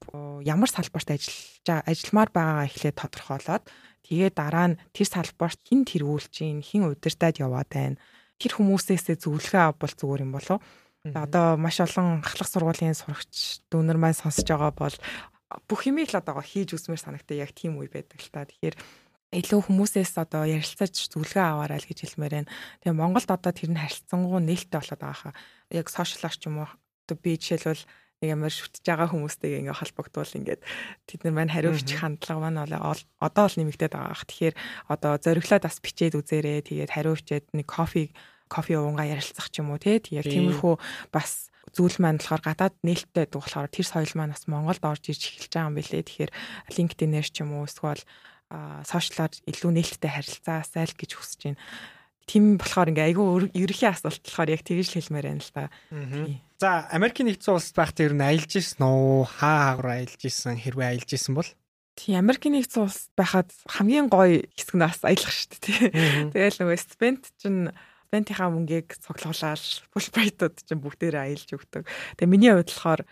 [0.47, 3.65] ямар салбарт ажиллаж ажилламаар байгаагаа эхлээд тодорхойлоод
[4.07, 7.99] тэгээ дараа нь тэр салбарт хэн тэргүүлж гин хэн удирдаад яваад байна.
[8.39, 10.63] Тэр хүмүүсээсээ зөвлөгөө авбал зүгээр юм болов.
[11.03, 14.97] Одоо маш олон ахлах сургуулийн сурагч дүүнер маань сонсож байгаа бол
[15.67, 18.47] бүх юмыг л одоо хийж үсмээр санагтай яг тийм үе байдаг л та.
[18.47, 18.75] Тэгэхээр
[19.35, 22.51] илүү хүмүүсээс одоо ярилцаж зөвлөгөө аваарай л гэж хэлмээр байна.
[22.83, 25.35] Тэгээ Монголд одоо тэр нь харилцангуй нээлттэй болоод байгаа хаа.
[25.71, 27.83] Яг сошиалар ч юм уу одоо би жишээлбэл
[28.23, 30.63] нэг ямар шүтж байгаа хүмүүстэйгээ ингээ холбогдвол ингээд
[31.05, 34.25] тэд нар маань хариу бичих хандлага маань бол одоо л нэмэгдээд байгаа ах.
[34.25, 34.55] Тэгэхээр
[34.89, 36.65] одоо зориглоод бас бичээд үзээрэй.
[36.65, 38.17] Тэгээд хариу бичээд нэг кофе
[38.49, 40.01] кофе уунгаа ярилцах ч юм уу тий.
[40.17, 40.75] Яг тиймэрхүү
[41.13, 45.23] бас зүйл маань болохоор гадаад нээлттэй байдаг болохоор тэр соёл маань бас Монголд орж ирж
[45.29, 46.03] эхэлж байгаа юм билээ.
[46.09, 46.33] Тэгэхээр
[46.73, 48.01] LinkedIn-ээр ч юм уу эсвэл
[48.87, 51.61] сошиалаар илүү нээлттэй харилцаасай л гэж хүсэж байна.
[52.27, 55.65] Тим болохоор ингээ айгүй ерөхийн асуулт болохоор яг тэгж л хэлмээр байна л да.
[56.59, 59.31] За Америкийн нэгдсэн улсад байхдаа ер нь аялж исэн үү?
[59.31, 60.59] Хаа хаагуур аялж исэн?
[60.59, 61.51] Хэрвээ аялж исэн бол?
[61.95, 66.35] Тийм Америкийн нэгдсэн улсад байхад хамгийн гоё хэсэг нь бас аялах шүү дээ.
[66.35, 67.71] Тэгэл нөгөө Спент чинь
[68.07, 69.63] Спентийнхаа мөнгийг цуглуулаад
[69.93, 71.85] Fulbright-ууд чинь бүгдээрээ аялж өгдөг.
[72.17, 73.03] Тэгээ миний хувьд болохоор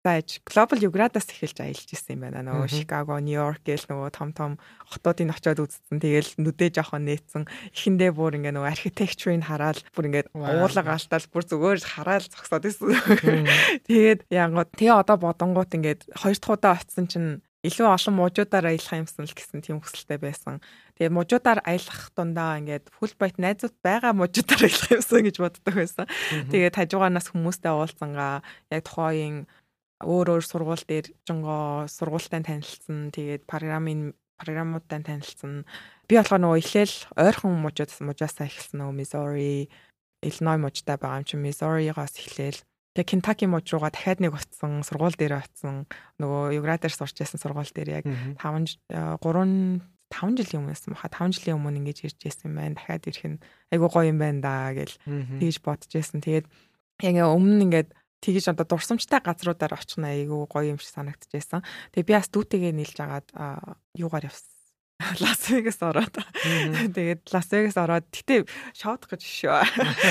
[0.00, 2.40] байж Global Юградаас эхэлж аялж исэн юм байна.
[2.40, 4.52] Нөгөө New York гэл нөгөө том том
[4.88, 6.00] хотуудыг очиод үзсэн.
[6.00, 7.44] Тэгэл нүдээ жоохон нээсэн.
[7.76, 12.96] Эхэндээ бүр ингээ нөгөө архитектурыг хараад бүр ингээ уулга алтал бүр зүгээр хараад зогсоод исэн.
[13.88, 18.96] Тэгээд янгууд тэгээ одоо бодонгууд ингээд хоёр дахь удаа очисон чинь илүү олон мужуудаар аялах
[19.04, 20.64] юмсан л гэсэн тийм хүсэлтэй байсан.
[20.96, 26.08] Тэгээ мужуудаар аялах дундаа ингээд Fulbright найзууд байгаа мужуудаар аялах юмсан гэж боддог байсан.
[26.48, 28.40] Тэгээд хажуугаас хүмүүстэй уулзсангаа
[28.72, 29.44] яг тухайн
[30.00, 33.12] өөр өөр сургууль дээр жингоо сургуультай танилцсан.
[33.12, 35.68] Тэгээд програмын програмуудтай танилцсан.
[36.08, 39.68] Би болохоор нөгөө ихлээл ойрхон мужууд мужаасаа эхэлсэн нөгөө Missouri,
[40.24, 42.60] Illinois мужтай байгаа юм чи Missouri-гоос эхлээл
[42.90, 45.86] Тэгээ Kentucky муж руугаа дахиад нэг утсан сургууль дээр очсон.
[46.18, 49.78] Нөгөө Юградаар сурч байсан сургууль дээр яг 5 3
[50.10, 52.74] 5 жилийн өмнөөс юм хаа 5 жилийн өмнө ингэж ирж байсан юм байна.
[52.74, 53.38] Дахиад ирэх нь
[53.70, 56.18] айгуу гоё юм байна да гэж тэгж бодож байсан.
[56.18, 56.50] Тэгээд
[57.06, 57.88] яг өмнө ингээд
[58.20, 61.64] тэгэж одоо дурсамжтай газруудаар очих нь айгүй гоё юм шиг санагдчихсан.
[61.96, 63.28] Тэгээ би бас дүүтэйгээ нийлж агаад
[63.96, 64.60] юугаар явсан.
[65.20, 66.12] Лас Вегас ороод.
[66.92, 68.44] Тэгээд Лас Вегас ороод гэтээ
[68.76, 69.56] шоудах гэж шүү.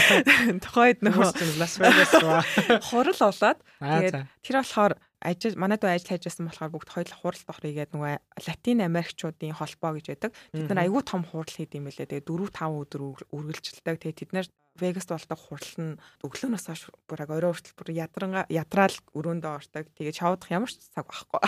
[0.65, 1.30] Тухайд нөгөө
[1.62, 2.41] Лас Вегас руу
[2.89, 7.76] хурал болоод тэгээд тэр болохоор ажил манайд ажил хайж байсан болохоор бүгд хоёул хурал дохрыг
[7.78, 8.13] гээд нөгөө
[8.50, 10.32] Латин Америкчуудын холбоо гэж байдаг.
[10.58, 12.10] Бид нар айгүй том хурал хийд юм байлээ.
[12.10, 13.95] Тэгээ 4 5 өдөр үргэлжилдэг.
[14.00, 14.48] Тэгээ тэд нар
[14.80, 19.86] Вегаст болдог хурал нь өглөөнөөс хойш бүр яг орой хүртэл бүр ядранга ядраал өрөөндөө ордог.
[20.00, 21.39] Тэгээд шавдах ямар ч цаг байхгүй.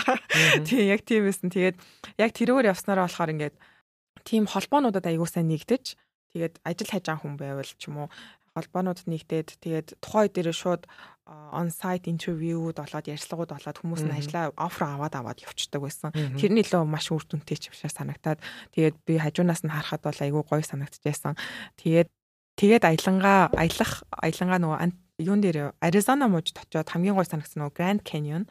[0.68, 1.48] Тийм яг тийм байсан.
[1.48, 1.76] Тэгээд
[2.20, 3.56] яг тэрөөр явснараа болохоор ингээд
[4.22, 5.96] тийм холбоонуудад аягүй сайн нэгдэж
[6.32, 8.08] тэгээд ажил хайж байгаа хүн байвал ч юм уу
[8.52, 10.84] холбоонуудад нэгдээд тэгээд тухай дээрээ шууд
[11.56, 16.12] on site interview-уд болоод ярилцлагууд болоод хүмүүс нь ажлаа offer аваад аваад явцдаг байсан.
[16.12, 18.44] Тэр нь илүү маш үр дүнтэй ч бишээ санагтаад
[18.76, 21.38] тэгээд би хажуунаас нь харахад бол айгүй гоё санагдчихсан.
[21.80, 22.12] Тэгээд
[22.62, 28.02] Тэгээд аялангаа аялах аялангаа нөгөө юун дээр Аризона мужид очиод хамгийн гой санагдсан нөгөө Grand
[28.06, 28.46] Canyon.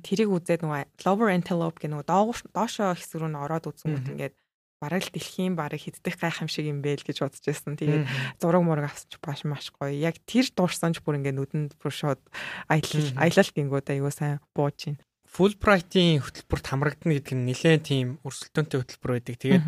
[0.00, 2.08] Тэрийг үзээд нөгөө Lower Antelope гэх нөгөө
[2.48, 4.34] доошоо хэсэг рүү н ороод үзэнгүүт ингээд
[4.80, 7.76] бараг л дэлхийн бараг хиддэх гайх юм шиг юм бэ л гэж бодож байсан.
[7.76, 8.08] Тэгээд
[8.40, 9.92] зураг мураг авсч баш маш гоё.
[9.92, 12.24] Яг тэр дуурсан ч бүр ингээд нүдэнд бүр шууд
[12.72, 15.04] аялал аялал гингүүд аюу сайн бууж байна.
[15.28, 19.36] Fulbright-ийн хөтөлбөрт хамрагдана гэдэг нь нэлээд тийм өрсөлдөөнтэй хөтөлбөр байдаг.
[19.38, 19.64] Тэгээд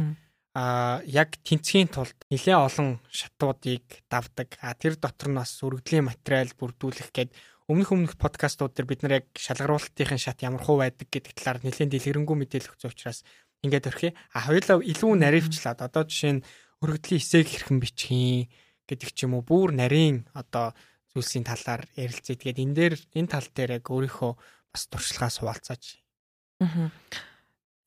[0.55, 4.55] а яг тэнцгийн тулд нэлээ олон шатуудыг давдаг.
[4.63, 7.35] А тэр дотор нь бас өргөдлийн материал бүрдүүлэх гээд
[7.67, 11.91] өмнөх өмнөх подкастууд дээр бид нар яг шалгаруулалтын шат ямар хуу байдаг гэдэг талаар нэлээд
[11.91, 13.27] дэлгэрэнгүй мэдээлэл өгсөн учраас
[13.67, 14.13] ингээд өрхий.
[14.31, 16.45] А хоёулаа илүү наривчлаад одоо жишээ нь
[16.87, 18.47] өргөдлийн эсэг хэрхэн бичих
[18.87, 20.71] гэдэг ч юм уу бүр нарийн одоо
[21.11, 22.39] зүйлсийн талаар ярилцъя.
[22.39, 24.33] Тэгээд энэ дээр энэ тал дээр яг өөрийнхөө
[24.71, 25.83] бас туршлагаа суулцааж.
[26.63, 26.95] Аа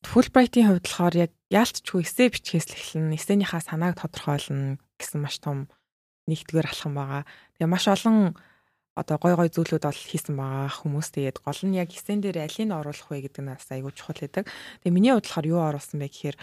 [0.05, 3.15] Fulbright-ийн хувьд болохоор яг яалтчгүй эссе бичгээс л эхэлнэ.
[3.15, 5.71] Эссенийхаа санааг тодорхойлно гэсэн маш том
[6.27, 7.23] нэгдүгээр алхам байгаа.
[7.55, 8.35] Тэгээ маш олон
[8.97, 12.73] одоо гой гой зүйлүүд бол хийсэн байгаа хүмүүс тэгээд гол нь яг эссен дээр алийг
[12.73, 14.49] оруулах вэ гэдэг нь бас айгүй чухал байдаг.
[14.83, 16.37] Тэгээ миний хувьд болохоор юу оруулсан бэ гэхээр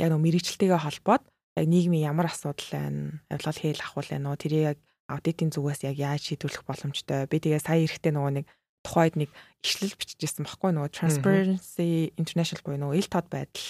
[0.00, 1.22] яг нөө мэрэгчлэлтэйгээ холбоод
[1.56, 5.96] яг нийгмийн ямар асуудал байна, явлал хээл ахвал байна уу, тэрийг яг аудитын зүгээс яг
[5.96, 7.30] яаж шийдвэрлэх боломжтой.
[7.30, 8.46] Би тэгээ сая эрэхтэй нөгөө нэг
[8.82, 9.30] тухайд нэг
[9.62, 13.68] ишлэл бичижсэн баггүй нөгөө Transparency International буюу нөгөө ил тод байдал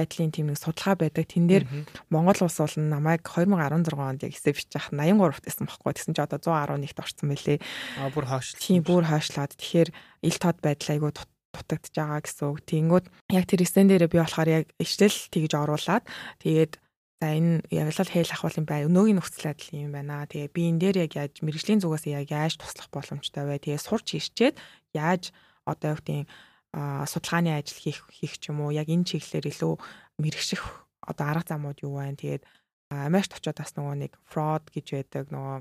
[0.00, 1.28] байдлын тийм нэг судалгаа байдаг.
[1.28, 1.64] Тэн дээр
[2.08, 5.92] Монгол улс бол намайг 2016 онд яг эсэ бичиж ах 83-т байсан байхгүй.
[5.92, 7.58] Тэгсэн чи одоо 111-т орсон байлээ.
[8.00, 8.58] Аа бүр хойшлоо.
[8.64, 9.52] Тийм бүр хойшлоод.
[9.60, 9.88] Тэгэхээр
[10.24, 12.58] ил тод байдал айгуу дутагдж байгаа гэсэн үг.
[12.64, 16.04] Тэнгүүд яг тэр эсэн дээрээ би болохоор яг ишлэл тэгж оруулаад
[16.40, 16.72] тэгээд
[17.20, 18.86] за энэ явлал хэйл ахвал юм бай.
[18.88, 20.24] Өнөөгийн нөхцөл байдал юм байна.
[20.24, 23.60] Тэгээ би энэ дээр яг яаж мэрэгжлийн зүгээс яг яаж туслах боломжтой вэ?
[23.60, 24.56] Тэгээ сурч ирчээд
[24.96, 25.34] яаж
[25.68, 26.26] одоо юу гэдэг
[26.74, 29.74] судалгааны ажил хийх хийх ч юм уу яг энэ чиглэлээр илүү
[30.22, 30.62] мэрэгших
[31.02, 32.14] одоо арга замууд юу байна.
[32.14, 32.46] Тэгээд
[32.90, 35.56] Америкт очиод бас нөгөө нэг fraud гэж байдаг нөгөө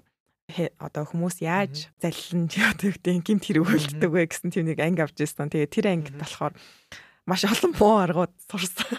[0.81, 5.17] одоо хүмүүс яаж заллин одоо гэдэг гимт хэрэг үлддэг вэ гэсэн тийм нэг анги авч
[5.21, 5.49] ирсэн.
[5.49, 6.53] Тэгээ тэр ангид болохоор
[7.29, 8.89] маш олон муу аргууд сурсан.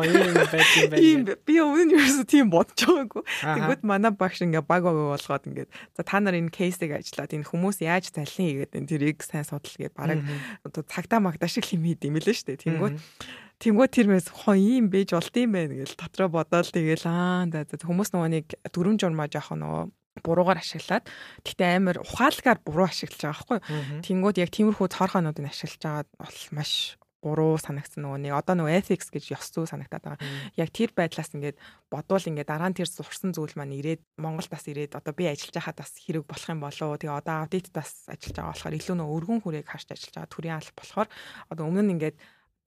[0.00, 1.36] Оёо юм байт юм байна.
[1.44, 3.22] Би өмнө нь ерөөсөө тийм бодож байгаагүй.
[3.44, 7.44] Тэгвэл манай багш ингээ баг баг болгоод ингээд за та нар энэ кейсийг ажиллаад энэ
[7.44, 10.24] хүмүүс яаж заллин хийгээд энэ тэрийг сайн судал гээд бараг
[10.64, 12.64] одоо цагтаа магтаа шиг юм хийд юм лээ шүү дээ.
[12.64, 12.96] Тэнгүүт
[13.60, 17.68] Тэнгүү тэр мэс хоо ийм бэж болд юм байна гэж дотроо бодоол тэгэл аа за
[17.68, 19.84] хүмүүс нөгөө нэг дүрм журмаа жоох нөгөө
[20.24, 21.04] буруугаар ашиглаад
[21.44, 23.60] тэгтээ амар ухаалгаар буруу ашиглаж байгаа байхгүй.
[24.00, 29.12] Тэнгүүд яг тиймэрхүү цорхоонуудыг ашиглаж байгаа бол маш буруу санагдсан нөгөө нэг одоо нөгөө ethics
[29.12, 30.20] гэж ёс зүй санагдаад байгаа.
[30.56, 31.60] Яг тэр байдлаас ингээд
[31.92, 35.52] бодвол ингээд дараа нь тэр сурсан зүйл маань ирээд Монголд бас ирээд одоо би ажиллаж
[35.52, 36.96] байхад бас хэрэг болох юм болоо.
[36.96, 40.56] Тэгээ одоо аудит бас ажиллаж байгаа болохоор илүү нөгөө өргөн хүрээг харж ажиллаж байгаа төрийн
[40.56, 41.08] алба болохоор
[41.52, 42.16] одоо өмнө нь ингээд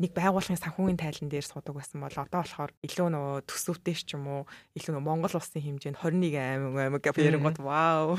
[0.01, 4.25] нэг байгууллагын санхүүгийн тайлан дээр суудаг байсан бол одоо болохоор илүү нөгөө төсөвтэй ч юм
[4.25, 4.41] уу
[4.73, 8.17] илүү нөгөө Монгол улсын хэмжээнд 21 аймаг аймаг гэх ярингууд вау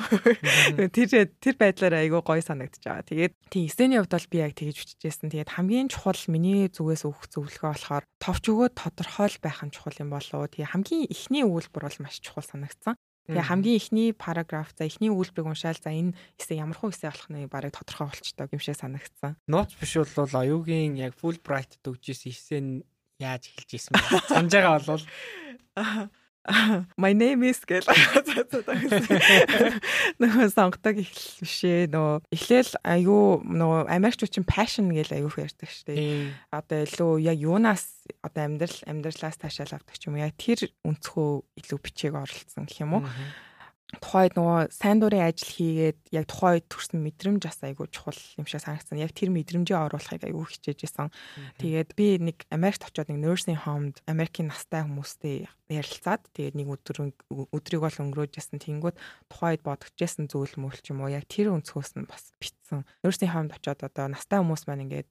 [0.95, 3.11] тэр тэр байдлаараа айгүй гоё санагдаж байгаа.
[3.11, 5.35] Тэгээд тийм эсэний хувьд бол би яг тэгж бичижсэн.
[5.35, 10.14] Тэгээд хамгийн чухал миний зүгээс өгөх зөвлөгөө болохоор товч өгөөд тодорхойл байх нь чухал юм
[10.14, 10.47] болоо.
[10.47, 12.95] Тэгээд хамгийн ихний үйлбэр бол маш чухал санагдсан.
[13.25, 17.29] Тэгээ хамгийн ихний параграф за ихний үйлбэрийг уншаал за энэ хэсэг ямар хуу хэсэг болох
[17.33, 19.41] нь барыг тодорхой болчтой юм шиг санагдсан.
[19.49, 22.85] Нууц биш бол оюугийн яг Fulbright өгжсэн хэсэг нь
[23.16, 24.05] яаж эхэлж исэн бэ?
[24.29, 25.05] Санаж байгаа бол
[27.01, 27.88] My name is гэл.
[30.20, 35.97] Нөгөө сонгодог эхлэл бишээ нөгөө эхлээл айгүй нөгөө Америкчууд passion гэл айгүй ярьдаг штеп.
[36.53, 41.64] Одоо илүү яг юунаас одоо амьдрал амьдралаас таашаал авдаг ч юм уу яг тэр өнцгөө
[41.64, 43.03] илүү бичээг оролцсон гэх юм уу
[44.01, 48.62] тухайд нөгөө сайн дурын ажил хийгээд яг тухайд төрсэн мэдрэмж бас айгүй чухал юм шиг
[48.64, 48.99] санагдсан.
[49.03, 51.12] Яг тэр мэдрэмжээ оруулахыг айгүй хичээжсэн.
[51.61, 57.12] Тэгээд би нэг Америкт очиод нэг nursing home-д Америкийн настай хүмүүстэй ярилцаад тэгээд нэг өдөр
[57.53, 58.62] өдрийг бол өнгөрөөжсэн.
[58.62, 58.97] Тэнгүүд
[59.28, 62.88] тухайд бодогчжсэн зүйл мөл ч юм уу яг тэр өнцгөөс нь бас битсэн.
[63.05, 65.09] Nursing home-д очиод одоо настай хүмүүс маань ингээд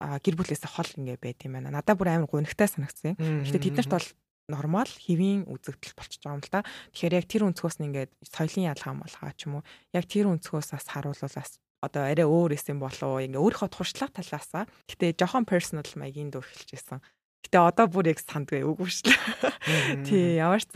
[0.00, 1.72] гэр бүлээсээ хол ингээ байт юм байна.
[1.72, 3.46] Надад бүр амар гонигтай санагдсан юм.
[3.46, 4.06] Гэтэ тэднэрт бол
[4.48, 6.66] нормал хэвийн үзэгдэл болчихж байгаа юм л да.
[6.92, 9.66] Тэгэхээр яг тэр өнцгөөс нь ингээд соёлын ялгаан болгоо ч юм уу.
[9.96, 14.64] Яг тэр өнцгөөс бас харуулвал бас одоо арай өөр эсэм болоо ингээ өөрийнхөө туршлага талаасаа.
[14.88, 16.98] Гэтэ жохон personal маягийн дүү эхэлж байсан.
[17.44, 20.08] Гэтэ одоо бүр яг сандгүй үгүй шүү дээ.
[20.08, 20.72] Тий, ямар ч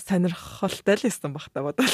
[0.00, 1.92] сонирхолтой л байсан бах та бодвол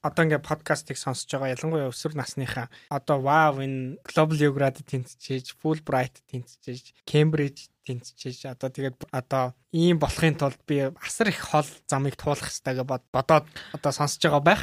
[0.00, 6.24] одоо ингээ подкастыг сонсож байгаа ялангуяа өсвөр насныхаа одоо вау энэ Global Geographic тэнцэж, Fulbright
[6.32, 12.48] тэнцэж, Cambridge тэнцэж одоо тэгээд одоо ийм болохын тулд би асар их хол замыг туулах
[12.48, 13.44] хэрэгтэй гэж бодоод
[13.76, 14.62] одоо сонсож байгаа байх.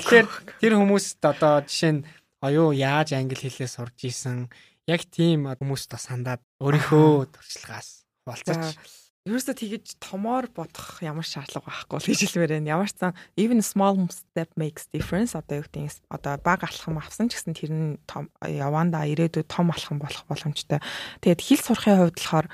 [0.00, 0.26] Тэгэхээр
[0.64, 2.06] тэр хүмүүст одоо жишээ нь
[2.40, 4.48] оюу яаж англи хэлээ сурж исэн
[4.88, 8.80] яг тийм хүмүүст бас хандаад өөрийнхөө туршлагаас хуваалцаж
[9.28, 12.72] ерөөсө тэгэж томоор бодох ямар шаардлага байхгүй л гэж хэлмээр байна.
[12.80, 17.28] Ямар ч сан even small step makes difference одоо юу гэдэг одоо баг алхам авсан
[17.28, 20.80] ч гэсэн тэр нь том яванда ирээдүйд том алхам болох боломжтой.
[21.20, 22.46] Тэгээд хэл сурахын хувьд болохоор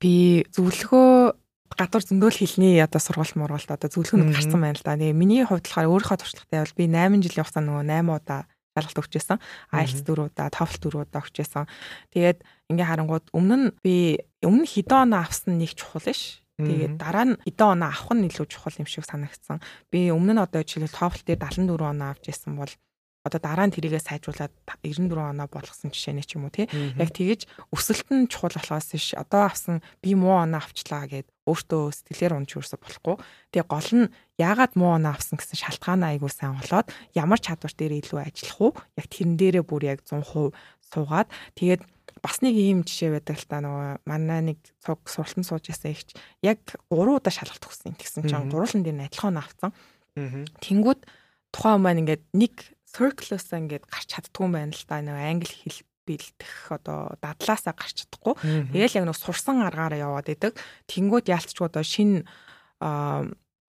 [0.00, 1.36] би зөвлөгөө
[1.76, 4.96] гадуур зөндөөл хэлний одоо сургалт мургалт одоо зөвлөгөөнд гарсан байна л да.
[4.96, 8.40] Тэгээ миний хувьд болохоор өөрийнхөө туршлагатай бол би 8 жилийн хугацаанд нөгөө 8 удаа
[8.76, 9.38] шалгалт өгчээсэн.
[9.74, 11.66] IELTS 4 удаа, TOEFL 4 удаа өгчээсэн.
[12.14, 12.38] Тэгээд
[12.70, 16.44] ингээ харангууд өмнө нь би өмнө хэдэн оноо авсан нэг чухал ш.
[16.60, 19.58] Тэгээд дараа нь хэдэн оноо авах нь илүү чухал юм шиг санагдсан.
[19.90, 22.72] Би өмнө нь одоо жишээл TOEFL дээр 74 оноо авч ирсэн бол
[23.24, 26.68] одоо дараа нь тэрийгээ сайжруулад 94 оноо болгосон жишээний ч юм уу тий.
[26.96, 29.16] Яг тэгэж өсөлт нь чухал болохоос ш.
[29.16, 33.16] Одоо авсан би муу оноо авчлаа гэд өөртөө сэтгэлээр унж юурсаа болохгүй.
[33.50, 36.88] Тэгээ гол нь яагаад муу оноо авсан гэсэн шалтгаан айгуу сайн болоод
[37.18, 38.72] ямар чадвар дээр илүү ажиллах уу?
[38.94, 40.54] Яг тэрэн дээрээ бүр яг 100%
[40.90, 41.28] суугаад
[41.58, 41.82] тэгээд
[42.22, 46.14] бас нэг ийм жишээ байдаг л та нөгөө манай нэг цуг суралтан сууж ясан ихч
[46.44, 47.96] яг 3 удаа шалгалт өгсөн.
[47.96, 49.72] Тэгсэн чинь гуруулан дээр нь адилхан авсан.
[50.60, 51.00] Тэнгүүд
[51.54, 52.54] тухайн маань ингээд нэг
[52.90, 55.00] circle-аас ингээд гарч чаддгүй юм байна л да.
[55.00, 55.80] Нэг англи хэл
[56.10, 58.34] бэлдэх одоо дадлаасаа гарч чадахгүй.
[58.74, 60.58] Тэгэл яг нэг сурсан аргаараа яваад идэг.
[60.90, 62.26] Тэнгүүд яалтчгүй одоо шинэ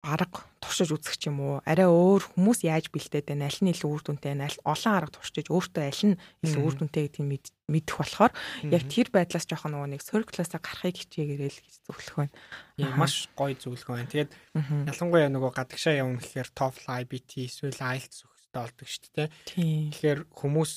[0.00, 3.90] арга туршиж үзэх ч юм уу арай өөр хүмүүс яаж бэлдээд байна аль нь илүү
[3.92, 8.32] үр дүнтэй байна олон арга туршиж өөртөө аль нь илүү үр дүнтэй гэдгийг мэдэх болохоор
[8.64, 12.32] яг тэр байдлаас жоохон нөгөө нэг circle-аас гарахыг хичээгээрэй л гэж зөвлөх байна.
[12.80, 14.08] Яа маш гоё зөвлөх байна.
[14.08, 14.32] Тэгээд
[14.88, 19.28] ялангуяа нөгөө гадагшаа явна гэхээр TOEFL, IBT эсвэл IELTS өгөхтэй болдог шүү дээ.
[19.92, 20.72] Тэгэхээр хүмүүс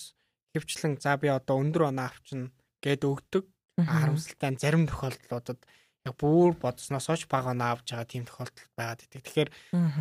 [0.53, 2.53] хөвчлэн за би одоо өндөр оноо авчна
[2.85, 3.43] гэд өгдөг.
[3.81, 5.59] Харамсалтай зарим тохиолдлуудад
[6.03, 9.23] яг бүр бодсноос хойш бага оноо авч байгаа тийм тохиолдол байгаад идэг.
[9.23, 9.49] Тэгэхээр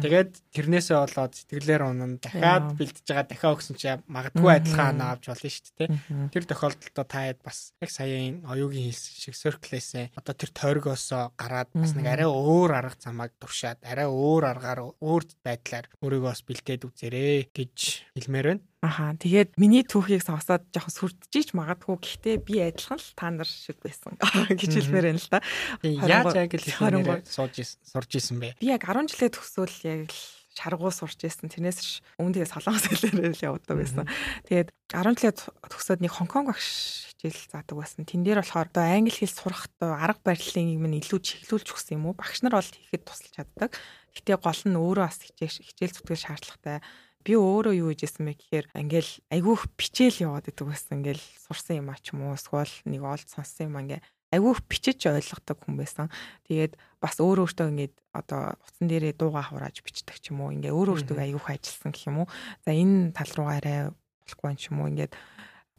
[0.02, 5.24] тэгээд тэрнээсээ болоод сэтгэлээр унан дахиад бэлдэж байгаа дахиад өгсөн чи магадгүй адилхан оноо авч
[5.30, 5.90] болно шүү дээ.
[6.34, 11.94] Тэр тохиолдолдоо таад бас яг саяын оюугийн хэлсэн шиг circle-ээсээ одоо тэр тойргоосоо гараад бас
[11.94, 17.54] нэг арай өөр арга замааг туршаад арай өөр аргаар өөр байдлаар өөрийгөө бас бэлдээд үзээрэй
[17.54, 17.78] гэж
[18.18, 18.66] хэлмээр байна.
[18.82, 23.78] Аха тэгээд миний түүхийг сонсоод жоохон сүрдчихэж магадгүй гэхдээ би адилхан л та нар шиг
[23.78, 24.18] байсан
[24.58, 25.38] гэж хэлмээр байна л да.
[25.86, 28.58] Яаж англи хэлээр сууж сурж исэн бэ?
[28.58, 30.18] Би яг 10 жилээ төгсөөл яг л
[30.50, 31.46] шаргуу сурч исэн.
[31.46, 34.10] Тэрнээс өмнө тэгээ солонгос хэлээр л явдаг байсан.
[34.50, 38.02] Тэгээд 10 жилээ төгсөөд нэг Хонконг багш хичээл заадаг байсан.
[38.02, 42.18] Тэн дээр болохоор одоо англи хэл сурахт арга барилын юм илүү чиглүүлж өгсөн юм уу?
[42.18, 43.78] Багш нар бол хийхэд тусалж чаддаг.
[44.12, 46.82] Гэтэ гол нь өөрөө бас хичээл хичээл зүтгэл шаардлагатай
[47.24, 51.88] би өөрөө юу хийжсэн бэ гэхээр ингээл айгүйх бичээл яваад идэг байсан ингээл сурсан юм
[51.90, 54.00] а ч юм уу эсвэл нэг олд сонссон юм ингээ
[54.32, 56.08] айгүйх бичиж ойлгодог хүн байсан.
[56.48, 60.72] Тэгээд бас өөр өөртөө ингээд одоо утсан дээрээ дууга хурааж бичдэг ч юм уу ингээ
[60.72, 62.28] өөр өөртөө айгүйх ажилласан гэх юм уу.
[62.64, 63.78] За энэ тал руугаа арай
[64.24, 65.12] болохгүй юм ч юм уу ингээд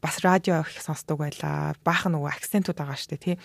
[0.03, 1.73] бас радио их сонсдог байлаа.
[1.87, 3.35] Баахан нөгөө акцентууд байгаа штэ тий.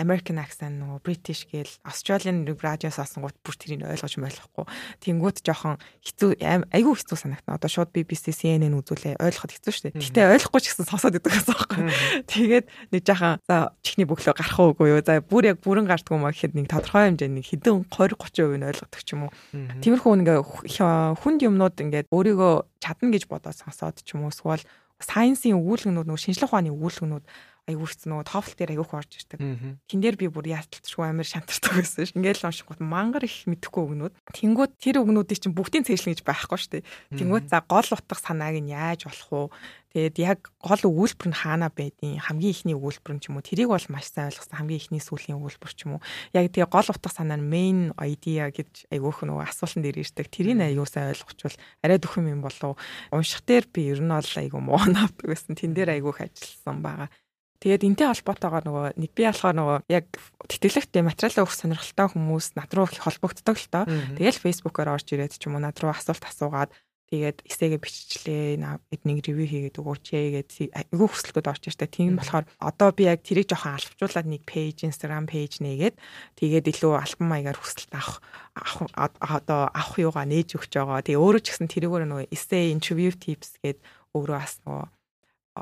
[0.00, 4.64] American accent нөгөө British гээл Australian радио сонсонгууд бүр тэрийг ойлгож ойлгохгүй.
[5.04, 6.40] Тэнгүүд жоохон хэцүү
[6.72, 7.60] айгүй хэцүү санагтана.
[7.60, 9.88] Одоо шууд BBC CNN үзүүлээ ойлгоход хэцүү штэ.
[9.94, 11.80] Гэтэ ойлгохгүй ч гэсэн сонсоод идэг гэсэн байхгүй.
[12.26, 15.04] Тэгээд нэг жоохон за чихний бөглөө гарах уугүй юу.
[15.04, 19.00] За бүр яг бүрэн гардггүй маа гэхэд нэг тодорхой хэмжээний хэдэн 20 30% нь ойлгодог
[19.04, 19.32] ч юм уу.
[19.82, 20.38] Тиймэрхүү ингээ
[21.20, 24.64] хүнд юмнууд ингээд өөрийгөө чадна гэж бодоод сонсоод ч юм уу эсвэл
[25.00, 27.24] сайенсийн өгүүлбэрнүүд нөгөө шинжлэх ухааны өгүүлбэрнүүд
[27.68, 29.38] аягүй хэцүү нөгөө TOEFL дээр аягүй орж ирдэг.
[29.86, 32.16] Тэн дээр би бүр яалтчгүй амар шантардаг байсан ш.
[32.16, 34.14] Ингээл уншингууд мангар их мэдэхгүй өгнүүд.
[34.32, 36.88] Тэнгүүд тэр өгнүүдийг чинь бүгдийг цээжлэн гэж байхгүй дээ.
[37.12, 39.52] Тэнгүүд за гол утга санааг нь яаж болох вэ?
[39.88, 43.72] Тэгээд яг гол өгүүлбэр нь хаана байдیں۔ Хамгийн ихний өгүүлбэр нь ч юм уу тэрийг
[43.72, 44.60] бол маш сайн ойлгосон.
[44.60, 46.04] Хамгийн ихний сүүлийн өгүүлбэр ч юм уу.
[46.36, 50.28] Яг тэгээ гол утга санаа нь main idea гэж айгүйх нөгөө асуултанд дээр ирдэг.
[50.28, 52.76] Тэрийг аягүй сайн ойлгочвол арай дөхөм юм болов.
[53.08, 55.56] Унших дээр би ер нь бол айгүй муу навдаг байсан.
[55.56, 57.08] Тэн дээр айгүйх ажилласан байгаа.
[57.58, 60.06] Тэгээд энтэй холбоотойгоор нөгөө нэг би болохоор нөгөө яг
[60.46, 63.84] тэтгэлэгт материалаа өгөх сонирхолтой хүмүүс над руу их холбогддог л тоо.
[64.14, 66.70] Тэгэл фэйсбүүкээр орж ирээд ч юм уу над руу асуулт асуугаад
[67.08, 71.88] тэгээд эсээгээ биччихлээ эднийг ревю хийгээд өгөөч гээд айгүй хүсэлтүүд орж иртэй.
[71.88, 75.96] Тийм болохоор одоо би яг тэрийг жоохон албажуулаад нэг пэйж, Instagram пэйж нээгээд
[76.36, 78.20] тэгээд илүү альбом маягаар хүсэлт авах
[78.94, 81.00] одоо авах юугаа нээж өгч байгаа.
[81.00, 83.80] Тэгээ өөрөө ч гэсэн тэрүүгээр нөгөө эсээ интервью tips гээд
[84.12, 84.84] өөрөө бас нөгөө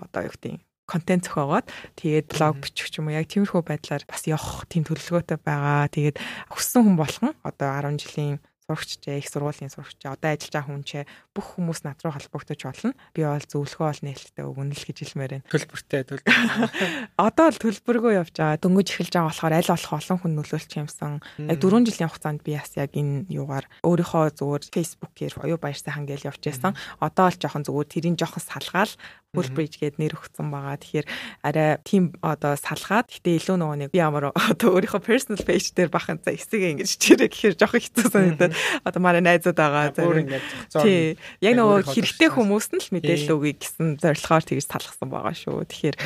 [0.03, 1.67] одоо юу гэдэг контент зохиогоод
[1.99, 5.91] тэгээд блог бичих ч юм уу яг тиймэрхүү байдлаар бас явах тийм төлөвлөгөөтэй байгаа.
[5.91, 6.17] Тэгээд
[6.55, 11.07] хүссэн хүн болгон одоо 10 жилийн сурагччээ, их сургуулийн сурагчаа, одоо ажиллаж байгаа хүн ч
[11.31, 12.91] бүх хүмүүс над руу холбогдож болно.
[13.15, 15.47] Би бол зөвлөгөө бол нээлттэй өгнө л гэж хэлмээр байна.
[15.47, 16.35] Төлбөртэй төлбөр.
[17.31, 18.59] Одоо л төлбөргүй явж байгаа.
[18.59, 21.13] Дөнгөж эхэлж байгаа болохоор аль болох олон хүн нөлөөлч юмсан.
[21.47, 26.11] Яг 4 жилийн хугацаанд би бас яг энэ юугаар өөрийнхөө зүгээр Facebook-ээр оюу баяр сайхан
[26.11, 26.75] гэж явж байсан.
[26.99, 28.91] Одоо л жоохон зүгээр тэрийг жоохон салгаал
[29.37, 30.81] full bridge гэд нэр өгсөн байгаа.
[30.81, 31.07] Тэгэхээр
[31.45, 35.93] арай тийм одоо салгаад гэтээ илүү нөгөө нэг би ямар одоо өөрийнхөө personal page дээр
[35.93, 38.55] бахан за эсэгээ ингэж чирээ гэхээр жоохон хэцүү санагдаад
[38.89, 39.93] одоо манай найзууд байгаа.
[40.81, 41.21] Тий.
[41.45, 45.69] Яг нөгөө хэрэгтэй хүмүүс нь л мэдээлэл өгье гэсэн зорилгоор тэгж салгасан байгаа шүү.
[45.69, 45.97] Тэгэхээр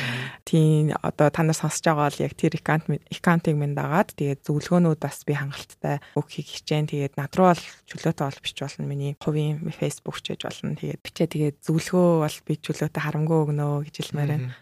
[0.43, 4.99] тийм одоо та нар сонсож байгаа бол яг тэр аккаунт аккаунтыг минь дагаад тэгээд зөвлөгөөнүүд
[4.99, 6.89] бас би хангалттай өгөхийг хичээн.
[6.91, 8.85] Тэгээд над руу бол чөлөөтэй бол бич болно.
[8.87, 10.75] Миний хувийн Facebook чэж болно.
[10.75, 14.55] Тэгээд бичээ тэгээд зөвлөгөө бол би чөлөөтэй харам харамгүй өгнө гэж хэлмээр байна.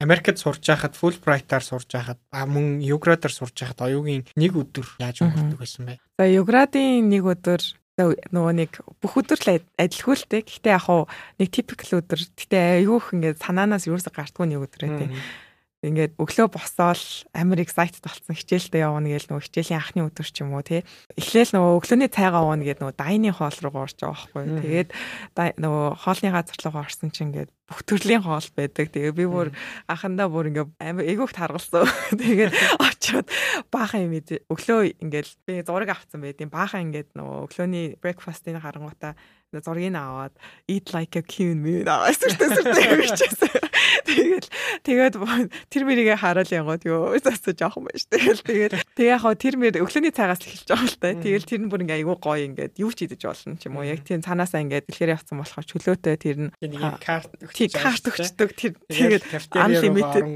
[0.00, 5.20] Америкт сурж байхад Fulbright-аар сурж байхад а мөн Юградаар сурж байхад оюугийн нэг өдөр яаж
[5.22, 6.00] өнгөрдөг байсан бэ?
[6.18, 7.60] За Юградын нэг өдөр
[8.00, 10.40] нөгөө нэг бүх өдөр л адилгүй л те.
[10.40, 11.04] Гэхдээ яг хуу
[11.36, 12.20] нэг typical өдөр.
[12.32, 15.06] Гэхдээ айгүйх ингээд санаанаас юусаа гартгүй нэг өдөр те
[15.80, 20.52] ингээд өглөө босоол амар excited болсон хичээлдээ явна гэж нөгөө хичээлийн анхны өдөр ч юм
[20.52, 20.84] уу тий.
[21.16, 24.44] Эхлээл нөгөө өглөөний цайгаа ууна гэдэг нөгөө дайны хоол руу орж байгаа байхгүй.
[24.60, 24.88] Тэгээд
[25.56, 28.86] нөгөө хоолны газар руу орсон чинь ингээд бүх төрлийн хоол байдаг.
[28.92, 29.48] Тэгээ би бүр
[29.88, 31.88] анхандаа бүр ингээ амар ээгүүх таргалсан.
[32.20, 33.32] Тэгээд очиод
[33.72, 39.16] баахан юм өглөө ингээл би зураг авсан байдیں۔ Баахан ингээд нөгөө өглөөний breakfast-ийн харангуйта
[39.58, 40.34] зургийг аваад
[40.70, 43.70] eat like a queen мэн аваад сүртэй сүртэй
[44.10, 44.46] Тэгээд
[44.82, 45.14] тэгээд
[45.70, 48.06] тэр мэрийгээ хараал янгууд юу засаж жоохон байж.
[48.10, 51.14] Тэгэл тэгээд тэгээ яг тэр мэр өглөөний цагаас эхэлж байгаа л та.
[51.14, 53.86] Тэгэл тэр нь бүр ингээ айгүй гоё ингээд юу ч идэж болно ч юм уу.
[53.86, 56.50] Яг тийм цаанаасаа ингээд дэлгэрээ явцсан болохоор чөлөөтэй тэр нь
[57.02, 59.24] карт тий карт өгчдөг тэр тэгээд
[59.54, 60.26] unlimited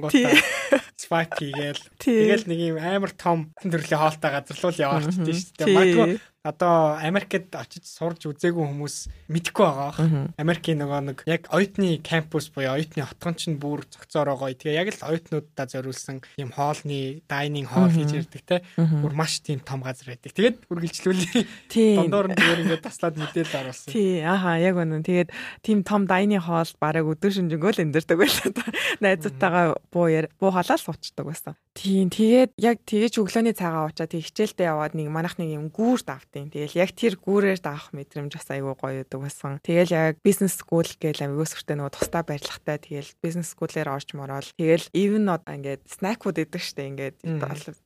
[0.95, 1.83] swipe хийгээл.
[1.99, 5.75] Тэгэл нэг юм амар том төрлийн хоолтой газар руу яваалчихдээ шүү дээ.
[5.75, 10.29] Магадгүй одоо Америкт очиж сурж үзээгүй хүмүүс мэдэхгүй байгаа.
[10.37, 14.53] Америкийн нөгөө нэг яг оюутны кампус буюу оюутны хотгон чинь бүр цогцоор байгаа.
[14.53, 18.61] Тэгээ яг л оюутнуудаа зориулсан юм хоолны дайнинг хоол хийж ирдэг те.
[18.77, 20.37] Бүр маш тийм том газар байдаг.
[20.37, 22.05] Тэгээд үргэлжлүүлээ.
[22.05, 23.89] Дондоор нь зүгээр ингээд таслаад мэдээлэл оруулсан.
[23.89, 25.01] Тий, ааха яг үнэн.
[25.01, 25.33] Тэгээд
[25.65, 28.53] тийм том дайны хоол бараг өдөр шинжэнгөө л эндэрдэг байлаа.
[29.01, 31.57] Найзуудтайгаа буу буу халаал суучдаг байсан.
[31.75, 36.07] Тийм тэгээд яг тэгэж өглөөний цагаа уучаад тэг хичээлдээ яваад нэг манах нэг юм гүүрт
[36.35, 39.63] автیں۔ Тэгэл яг тэр гүүрээр даах мэдрэмж бас айгүй гоё байдаг байсан.
[39.63, 44.51] Тэгэл яг бизнес скул гээл аюу сүртэй нөгөө тусдаа барилгатай тэгэл бизнес скулээр орж мороод
[44.59, 47.17] тэгэл even одоо ингээд снакууд идэг штэ ингээд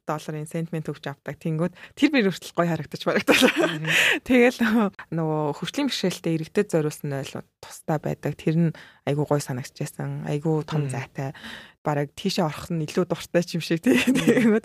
[0.08, 1.36] долларын сентмент өгч авдаг.
[1.36, 3.44] Тэнгүүд тэр би хүртэл гоё харагдаж барагдал.
[4.28, 4.58] Тэгэл
[5.12, 8.32] нөгөө хөгжлийн бэрхшээлтэй иргэдэд зориулсан ойлууд тусдаа байдаг.
[8.40, 10.24] Тэр нь айгүй гоё санагдчихсан.
[10.24, 11.36] Айгүй том зайтай
[11.88, 14.64] бараг тийшээ орох нь илүү дуртай юм шиг тэгээд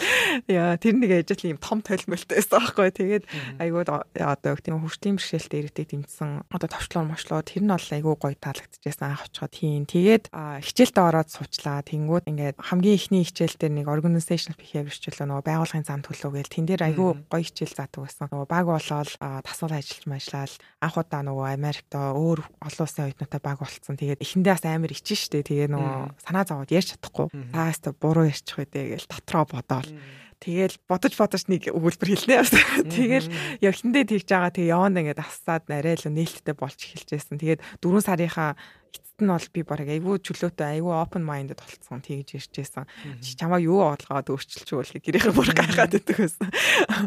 [0.51, 3.23] яа тэр нэг ажил юм том толмолтой байсан байхгүй тэгээд
[3.63, 8.35] айгууд одоо тийм хөгжлийн бэрхшээлтэй иргэдэг дэмжсэн одоо товчлоор мочлоо тэр нь бол айгүй гоё
[8.35, 11.85] таалагдчихсан анх очиход тийм тэгээд хичээлдээ ороод суучлаа.
[11.85, 16.49] Тэнгууд ингээд хамгийн ихний хичээл дээр нэг organizational behavior хичээл нөгөө байгууллагын зам төлөв гээл
[16.49, 18.25] тэн дээр айгүй гоё хичээл заадаг байсан.
[18.33, 19.09] Нөгөө баг болоод
[19.45, 23.93] тасвал ажиллаж ажиллаад анх удаа нөгөө Америкт өөр олон улсын оюутнуудтай баг болцсон.
[24.01, 25.45] Тэгээд эхэндээ бас амар ичин штэ.
[25.45, 25.93] Тэгээд нөгөө
[26.25, 27.29] санаа зовоод ярьж чадахгүй чадахгүй.
[27.53, 29.89] Тааста буруу ярьчих үедээ гэж дотроо бодоол.
[30.41, 32.43] Тэгэл бодож бодож нэг өгүүлбэр хэлнэ.
[32.91, 33.31] Тэгэл
[33.63, 37.39] явхиндээ тэгж байгаа тэг яванд ингээд ассаад арай л нээлттэй болж эхэлж байсан.
[37.39, 38.59] Тэгээд 4 сарынхаа
[39.23, 42.85] нь бол би бараг айгүй чөлөөтэй айгүй open minded болцсон тэгж байсан.
[43.23, 46.47] Чамаа юу өөрчилж өгөх гэрийнхээ бүр гайхаад байдаг байсан.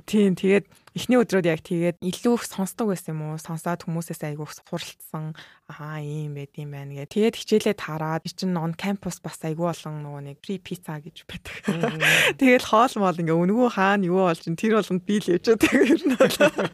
[0.08, 3.36] Тийм тэгээд эхний өдрүүд яг тэгээд илүү их сонсдог байсан юм уу?
[3.36, 5.36] Сонсоод хүмүүсээс айгүй суралцсан.
[5.68, 7.12] Аа ийм байд юм байна гэ.
[7.12, 11.54] Тэгээд хичээлээ таараад чинь on campus бас айгүй болон нөгөө нэг free pizza гэж байдаг.
[12.40, 16.70] Тэгэл хоол моол ингээ өнгөө хаана юу болж тэр болгонд би л явж байгаа.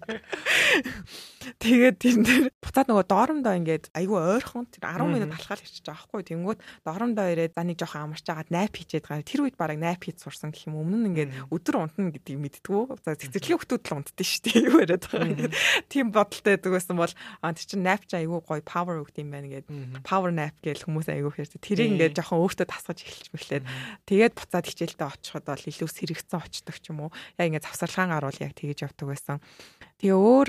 [1.63, 6.07] Тэгээд тийм дээр буцаад нөгөө доорондоо ингээд айгүй ойрхон тэр 10 минут алхаал ирчихэж байгаа
[6.09, 6.23] байхгүй.
[6.33, 9.27] Тэнгүүд доорондоо ирээд за нэг жоохон амарч агаад найп хийчээд байгаа.
[9.27, 12.83] Тэр үед бараг найп хийж сурсан гэх юм өмнө нь ингээд өдөр унтна гэдгийг мэдтгүү.
[13.03, 14.63] За цэцэрлэгийн хүмүүс л унт боддөө шүү дээ.
[14.69, 15.53] Юу яриад байгаа юм.
[15.89, 17.15] Тийм бодолтой байдаг байсан бол
[17.57, 20.05] тий чинь nap ч айгүй гоё power өгд юм байна гэдэг.
[20.05, 21.61] Power nap гэж хүмүүс айгүй хэрэг.
[21.63, 23.65] Тэрийг ингээд жоохон өөртөө тасгаж эхэлж мэхлээд
[24.07, 27.11] тэгээд буцаад хичээлдээ очиход бол илүү сэрэгцэн очдог ч юм уу.
[27.41, 29.39] Яг ингээд завсарлагаан гаруул яг тэгэж явдаг байсан.
[30.03, 30.49] Тэгээ өөр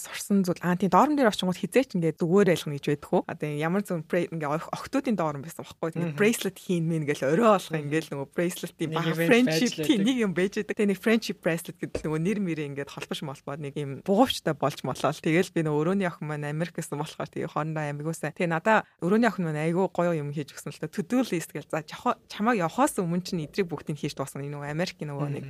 [0.00, 3.22] сурсан зүйл аа тийм доорн дээр очингууд хизээч ингээд зүгээр байлгах гэж байдаг хөө.
[3.28, 5.92] Одоо ямар зөв ингээд октоодын доорн байсан байхгүй.
[6.00, 10.32] Тэгээд bracelet хийн мэн гэж орой болох ингээд нөгөө bracelet-ийн баг friendship тийм нэг юм
[10.32, 10.80] байж байдаг.
[10.80, 14.80] Тэгээ нэг friendship bracelet гэдэг нөгөө нэр мэрээ ингээд холбош молбоод нэг юм бугуувчтай болж
[14.80, 15.12] молоо.
[15.12, 18.32] Тэгэл би нөгөө өрөөний охин маань Америк гэсэн болохоор тэгээ хоорондоо амигуусаа.
[18.32, 20.88] Тэгээ надаа өрөөний охин маань айгүй гоё юм хийж өгсөн л та.
[20.88, 24.48] To do list гэж за чамаа явахаас өмнө чинь эдрийг бүгдийг хийж дуусгана.
[24.48, 25.44] Нөгөө Америкийн нөгөө нэг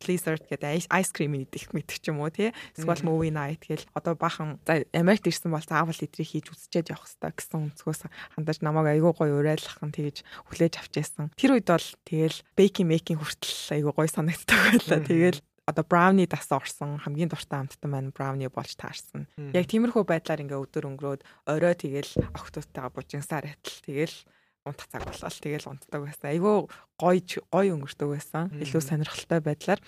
[0.00, 2.54] Blizzard гэдэг ice cream идэх мэдэх ч юм уу тий.
[2.78, 7.10] Эсвэл movie night гэл одоо бахан за Америкт ирсэн бол заавал идрийг хийж үзчихэд явах
[7.10, 8.00] хэрэгтэй гэсэн өнцгөөс
[8.38, 11.28] хандаж намайг айгүй гоё урайлахын тэгж хүлээж авч яасан.
[11.36, 15.00] Тэр үед бол тэгэл baking making хүртэл айгүй гоё санагддаг байлаа.
[15.02, 19.30] Тэгэл одоо брауни дас орсон хамгийн дуртай амттан маань брауни болж таарсан.
[19.54, 24.16] Яг тиймэрхүү байдлаар ингээ өдөр өнгөрөөд орой тэгэл охтуудтайгаа бужинсаар атал тэгэл
[24.66, 26.26] унтах цаг болол тэгэл унтдаг байсан.
[26.30, 26.54] Айгүй
[26.98, 28.50] гоё гоё өнгөрдөг байсан.
[28.62, 29.80] Илүү сонирхолтой байдлаар.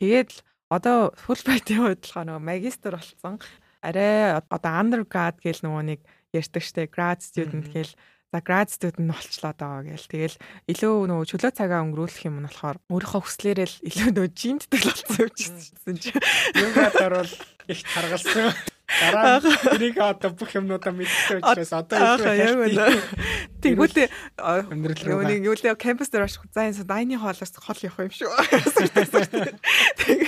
[0.00, 0.30] Тэгээд
[0.72, 3.38] одоо Fulbright-ийн хувьд болохоор нөгөө магистр болсон.
[3.84, 6.00] Арай одоо undergrad гэл нөгөө нэг
[6.32, 7.92] ярьдаг штэ grad student гэл
[8.32, 10.10] за grad student болчлоо даа гээл.
[10.10, 10.36] Тэгэл
[10.66, 15.28] илүү нөгөө чөлөө цагаа өнгөрүүлэх юм нь болохоор өөрийнхөө хүслээрээ л илүү нөгөө жимтдэг болсон
[15.86, 16.18] юм чинь.
[16.56, 17.32] Юугаар бол
[17.70, 18.52] их таргалсан.
[18.86, 23.02] Дараа тэрийг одоо бүх юмнуудаа мэдчихсэн учраас одоо яг үнэ.
[23.58, 24.06] Тэгвэл
[25.26, 28.30] нэг юу л кампус дээр очих за энэ дайны хоолоос хол явах юм шүү.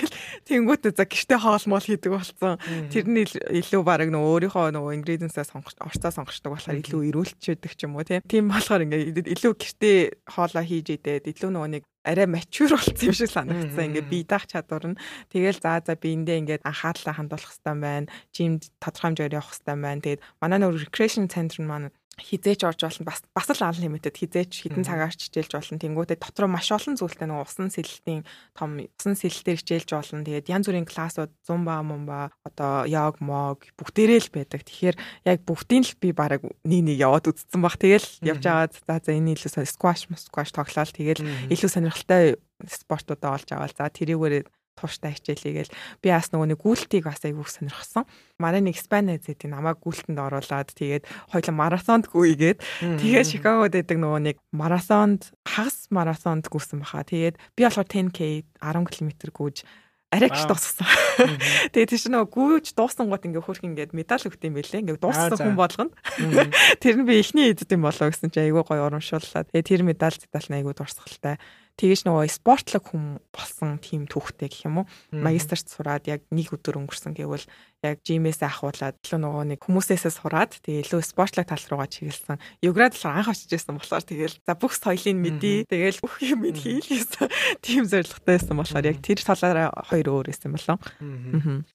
[0.49, 2.57] Тэнгуүтэ за гэрте хоол мол хийдэг болсон.
[2.89, 8.01] Тэрний илүү баг нөгөө өөрийнхөө нөгөө ингредиенсаа сонгож орцоо сонгочдог болохоор илүү ирүүлчихэд ч юм
[8.01, 9.91] уу тийм болохоор ингээ илүү гэрте
[10.25, 13.93] хоолоо хийж идээд илүү нөгөө нэг арай mature болсон юм шиг санагдсан.
[13.93, 18.09] Ингээд бие даах чадвар нь тэгэл за за биендээ ингээд анхаарлаа хандуулах хэрэгтэй байна.
[18.33, 20.01] Жимд тодорхой хэмжээгээр явах хэрэгтэй байна.
[20.01, 23.07] Тэгээд манай нөр recreation center маань хизээч орж болно.
[23.07, 25.79] Бас бас л ан лимитэд хизээч хідэн цагаар хичээлж болно.
[25.79, 30.27] Тэнгүүтээ дотроо маш олон зүйлтэй нэг усан сэлэлтийн том усан сэлэлтээр хичээлж болно.
[30.27, 34.67] Тэгээд янз бүрийн классууд зумба мумба одоо йог мог бүгдээрээ л байдаг.
[34.67, 34.97] Тэгэхээр
[35.31, 37.79] яг бүгдийн л би бараг нэг нэг яваад үзсэн баг.
[37.79, 40.91] Тэгэл явж аваад за за энэ илүү скваш скваш тоглоал.
[40.91, 41.23] Тэгэл
[41.55, 44.43] илүү сонирхолтой спортуудаа олж аваад за тэрийгээр
[44.79, 48.07] тууштай хичээлийгээл би бас нөгөө нэг гүйлтийг бас айгүйх сонирхсан.
[48.39, 51.05] Манай нэг Испани зэт намайг гүйлтэнд оруулаад тэгээд
[51.35, 52.59] хоёул марафонд гүйгээд
[53.03, 57.03] тэгээд Чикагод байдаг нөгөө нэг марафонд хагас марафонд гүйсэн баха.
[57.03, 59.67] Тэгээд би болохоор 10k 10 км гүйж
[60.09, 60.89] арай гэж дууссан.
[61.73, 64.81] Тэгээд тийш нөгөө гүйж дууссан гот ингээ хөрх ингээд медаль өгт юм бэлээ.
[64.81, 65.93] Ингээ дууссан хүн болгоно.
[66.83, 69.45] Тэр нь би эхний эдд юм болоо гэсэн чи айгүй гоё урамшууллаа.
[69.53, 71.37] Тэгээд тэр медаль зэтал айгүй дурсгалтай
[71.79, 74.87] тэгэж нөгөө спортлог хүн болсон тийм түүхтэй гэх юм уу.
[75.15, 77.47] Магистрт сураад яг нэг өдөр өнгөрсөн гэвэл
[77.87, 82.43] яг жимээс ахуулаад илүү нөгөө нэг хүмүүсээсээ сураад тэгээ илүү спортлог тал руугаа чиглэсэн.
[82.67, 85.71] Юград л анх очиж байсан болохоор тэгэл за бүх соёлыг мэдээ.
[85.71, 87.31] Тэгэл бүх юм хийлээсэн.
[87.65, 90.77] Тийм зорилготой байсан болохоор яг тэр талаараа хоёр өөр байсан болоо.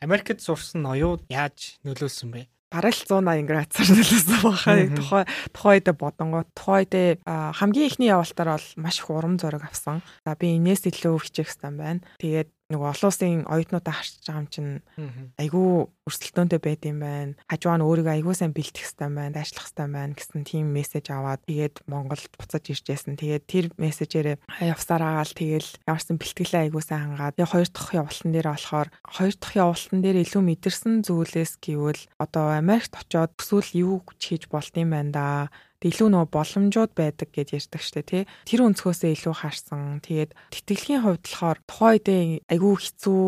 [0.04, 2.53] Америкт сурсан оюуд яаж нөлөөлсөн бэ?
[2.74, 4.76] Бараг л 180 градусаар нөлөөсөн бахаа.
[4.98, 10.02] Тухай тухайд бодонгоо тухайд хамгийн ихний явалтаар бол маш их урам зориг авсан.
[10.26, 12.02] За би энэс илүү хичээх гэсэн байна.
[12.18, 14.72] Тэгээд нөгөө олон улсын оюутнуудаа харж байгаа юм чинь
[15.38, 15.70] айгүй
[16.10, 17.38] өрсөлдөөнтэй байд юм байна.
[17.48, 21.42] Хажуугаар нь өөрийгөө айгүй сайн бэлтгэх хэрэгтэй байна, дайшлах хэрэгтэй байна гэсэн тийм мессеж аваад
[21.48, 23.16] тэгээд Монголд буцаж ирж байсан.
[23.16, 24.28] Тэгээд тэр мессежээр
[24.60, 29.36] явсараа л тэгээд ямарсан бэлтгэлээ айгүй сайн хангаад тэгээд хоёр дахь явуултан дээр болохоор хоёр
[29.40, 34.92] дахь явуултан дээр илүү мэдэрсэн зүйлээс гэвэл одоо Америкт очоод төсөөл юу хийж болд юм
[34.92, 35.28] байна да
[35.92, 38.24] илүү нөгөө боломжууд байдаг гэж ярьдаг штэ тий.
[38.48, 40.00] Тэр өнцгөөсөө илүү харсан.
[40.00, 43.22] Тэгээд тэтгэлгийн хувьд болохоор тухайн үедээ айгүй хэцүү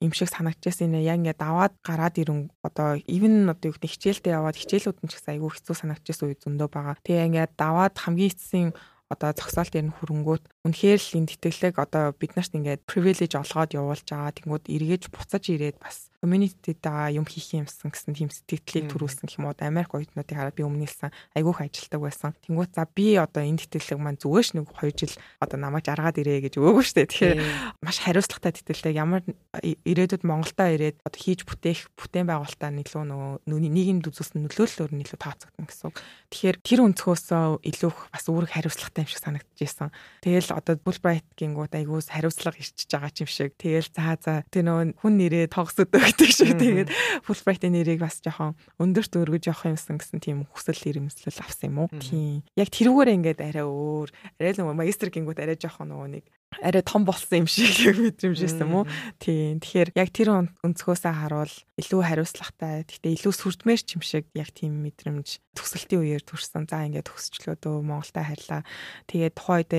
[0.00, 4.32] юм шиг санагдчихсан нэ яг ингээд даваад гараад ирэн одоо even одоо юу гэх хичээлдээ
[4.32, 6.96] яваад хичээлүүд нь ч гэсэн айгүй хэцүү санагдчихсан үе зөндөө байгаа.
[7.04, 8.70] Тэгээ ингээд даваад хамгийн эцсийн
[9.10, 13.74] одоо зогсоолт ер нь хөрөнгөт үнэхээр л энэ тэтгэлэг одоо бид нарт ингээд privilege олгоод
[13.74, 14.36] явуулж байгаа.
[14.38, 19.48] Тэнгүүд эргэж буцаж ирээд бас community-daa юм хийх юмсан гэсэн тийм сэтгэлдлийг төрүүлсэн гэх юм
[19.48, 22.36] уу Америк оюутнуудыг хараад би өмнөлсөн айгүйх ажилтдаг байсан.
[22.44, 26.44] Тэнгүүт за би одоо энэ тэтгэлэг маань зүгээш нэг 2 жил одоо намайг жаргаад ирээ
[26.44, 27.08] гэж өгөөгүй штэ.
[27.08, 27.40] Тэгэхээр
[27.80, 29.24] маш хариуцлагатай тэтгэлэг ямар
[29.64, 35.18] ирээдүйд Монголдо ирээд одоо хийж бүтээх бүтээн байгуулалтаа илүү нөгөө нийгэмд үзүүлсэн нөлөөллөөр нь илүү
[35.24, 35.96] тооцогдно гэсэн үг.
[36.28, 39.20] Тэгэхээр тэр өнцгөөсөө илүү бас үүрэг хариуцлагатай юм шиг
[39.60, 39.92] санагдчихсан.
[40.24, 43.52] Тэгэл одоо Fulbright гингүүд айгуус хариуцлага ирчихэж байгаа юм шиг.
[43.60, 46.88] Тэгэл за за тэр нөгөө хүн нэрээ тогсод гэдэг шиг тэгээд
[47.24, 51.88] Fulbright-ийн нэрийг бас жоохон өндөрт өргөж явах юмсан гэсэн тийм хүсэл эрмэлзэл авсан юм уу.
[52.00, 52.42] Тийм.
[52.56, 54.08] Яг тэрүүгээр ингээд арай өөр,
[54.40, 56.24] арай л магистр гингүүд арай жоохон нөгөө нэг
[56.58, 57.70] арай том болсон юм шиг
[58.02, 58.84] мэдрэмжсэн юм уу.
[59.22, 59.62] Тийм.
[59.62, 60.28] Тэгэхээр яг тэр
[60.66, 66.26] өнцгөөсөө харуул илүү хариуцлагатай, гэхдээ илүү сүрдмээр ч юм шиг яг тийм мэдрэмж төгсөлтийн үеэр
[66.26, 66.66] төрсэн.
[66.66, 68.66] За ингээд төгсчлөө дөө Монголтай харьлаа.
[69.06, 69.70] Тэгээд тухайд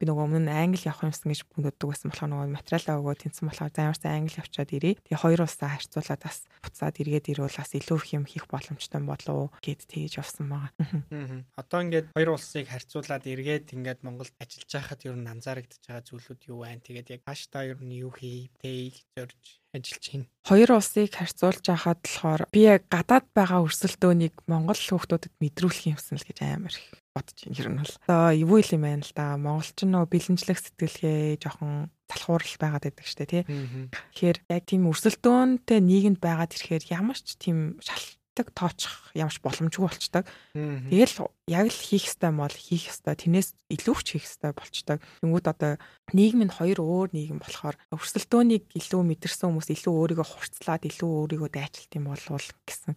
[0.00, 3.44] би нөгөө өмнө нь англи явах юмсан гэж бүндддэг байсан болохоор нөгөө материалаа өгөө тэнцэн
[3.44, 4.94] болохоор за ямарсан англи явчаад ирээ.
[5.04, 9.52] Тэгээ хоёр улсаа харьцуулаад бас буцаад эргээд ирвэл бас илүү их юм хийх боломжтой болов
[9.60, 11.44] гэд тэгж явсан байгаа.
[11.60, 16.40] Одоо ингээд хоёр улсыг харьцуулаад эргээд ингээд Монголд ажиллаж байхад ер нь анзаарэгдэж байгаа зүйлүүд
[16.48, 16.80] юу байна?
[16.80, 18.48] Тэгээд яг хааш та ер нь юу хийв?
[18.56, 20.26] Тэг зорж ажиллаж байна.
[20.48, 26.24] Хоёр улсыг харьцуулж байхад болохоор би яг гадаад байгаа өрсөлдөөнийг Монгол хүүхдүүдэд мэдрүүлэх юмсан л
[26.24, 27.38] гэж амар их бодож.
[27.46, 29.36] Ер нь бол одоо юу юм байна л да.
[29.36, 33.42] Монголч нөө бэлэнчлэх сэтгэлгээ жоохон залхуурал байгаад байдаг штэ тий.
[33.46, 38.04] Тэгэхээр яг тийм өрсөлдөөнтэй нийгэмд байгаад ирэхээр ямар ч тийм шал
[38.40, 40.24] болцдог тоочих ямарч боломжгүй болцдог.
[40.54, 43.14] Тэгэл яг л хийх ёстой мол хийх ёстой.
[43.16, 44.98] Тэрнээс илүү ч хийх ёстой болцдог.
[45.20, 45.76] Тэнгүүд одоо
[46.14, 51.50] нийгэм нь хоёр өөр нийгэм болохоор өрсөлдөөнийг илүү мэдэрсэн хүмүүс илүү өөрийгөө хурцлаад илүү өөрийгөө
[51.50, 52.94] дайчилт юм болвол гэсэн.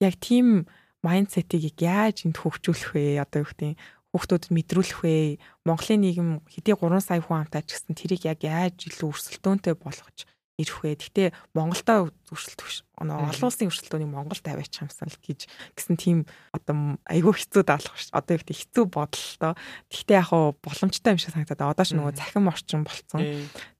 [0.00, 0.70] Яг тийм
[1.06, 3.22] майндсетийг яаж энд хөгжүүлэх вэ?
[3.24, 3.78] Одоо юу гэдэг
[4.12, 5.38] хүүхдүүдэд мэдрүүлэх вэ?
[5.64, 10.26] Монголын нийгэм хэдий 3 сая хүн амтаач гэсэн тэрийг яг яаж илүү өрсөлдөөнтэй болгож
[10.60, 11.00] ирэх вэ?
[11.00, 16.18] Гэтэ Монголдо зөрчилдөг олон улсын өрсөлдөөнийг Монголд тавиачих юмсан л гэж гэсэн тийм
[16.52, 18.12] одоо айгүй хэцүү даалгах ш.
[18.12, 19.56] Одоо их хэцүү бодлоо.
[19.88, 23.24] Гэхдээ яг хаа боломжтой юм шиг санагдаад одоо ч нөгөө захин орчин болцсон.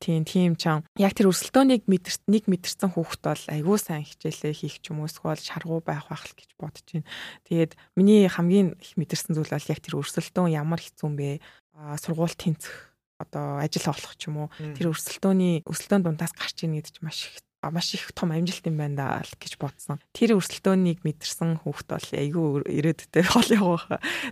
[0.01, 0.89] Тийм тийм чам.
[0.97, 5.09] Яг тэр өрсөлдөөнийг мэдэрт нэг мэдэрсэн хүүхэд бол айгүй сайн хичээлээ хийх ч юм уу
[5.13, 7.09] эсвэл шаргуу байх байх л гэж бодож байна.
[7.45, 11.45] Тэгээд миний хамгийн их мэдэрсэн зүйл бол яг тэр өрсөлдөөн ямар хэцүү юм бэ?
[11.81, 12.90] сургууль тэнцэх
[13.21, 17.29] одоо ажил олох ч юм уу тэр өрсөлдөөний өрсөлдөөнд дундаас гарч ийн гэдэг чинь маш
[17.29, 17.37] их
[17.69, 20.01] маш их том амжилт юм байна л гэж бодсон.
[20.17, 23.85] Тэр өрсөлдөөнийг мэдэрсэн хүүхд бол айгүй ирээдүйдээ хол явах.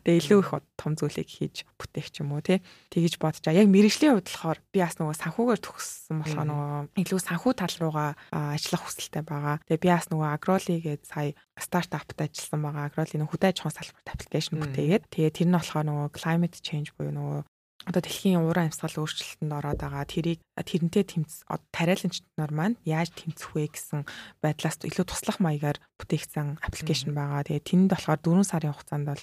[0.08, 2.64] Тэгээ илүү их том зүйлийг хийж бүтээх ч юм уу тий.
[2.88, 3.52] Тэгэж бодчаа.
[3.52, 8.10] Яг мэрэгжлийн хувьд болохоор би бас нөгөө санхүүгээр төгссөн болохоор нөгөө илүү санхүү тал руугаа
[8.32, 9.60] ажиллах хүсэлтэй байгаа.
[9.68, 12.88] Тэгээ би бас нөгөө агроли гээд сая стартапт ажилласан байгаа.
[12.88, 16.96] Агроли нөгөө хөдөө аж ахуйн салбарт аппликейшн бүтээгээд тэгээ тэр нь болохоор нөгөө climate change
[16.96, 17.40] буюу нөгөө
[17.88, 23.72] одоо дэлхийн уран амьсгал өөрчлөлтөнд ороод байгаа тэрийг тэрнтэй тэмц тариаланчнаар маань яаж тэмцэх вэ
[23.72, 24.04] гэсэн
[24.44, 27.48] байдлаас илүү туслах маягаар бүтээгдсэн аппликейшн байгаа.
[27.48, 29.22] Тэгээ тэнд болохоор 4 сарын хугацаанд бол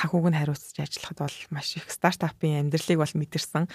[0.00, 3.68] санхүүг нь хариуцж ажиллахад бол маш их стартапын амьдралыг бол мэдэрсэн.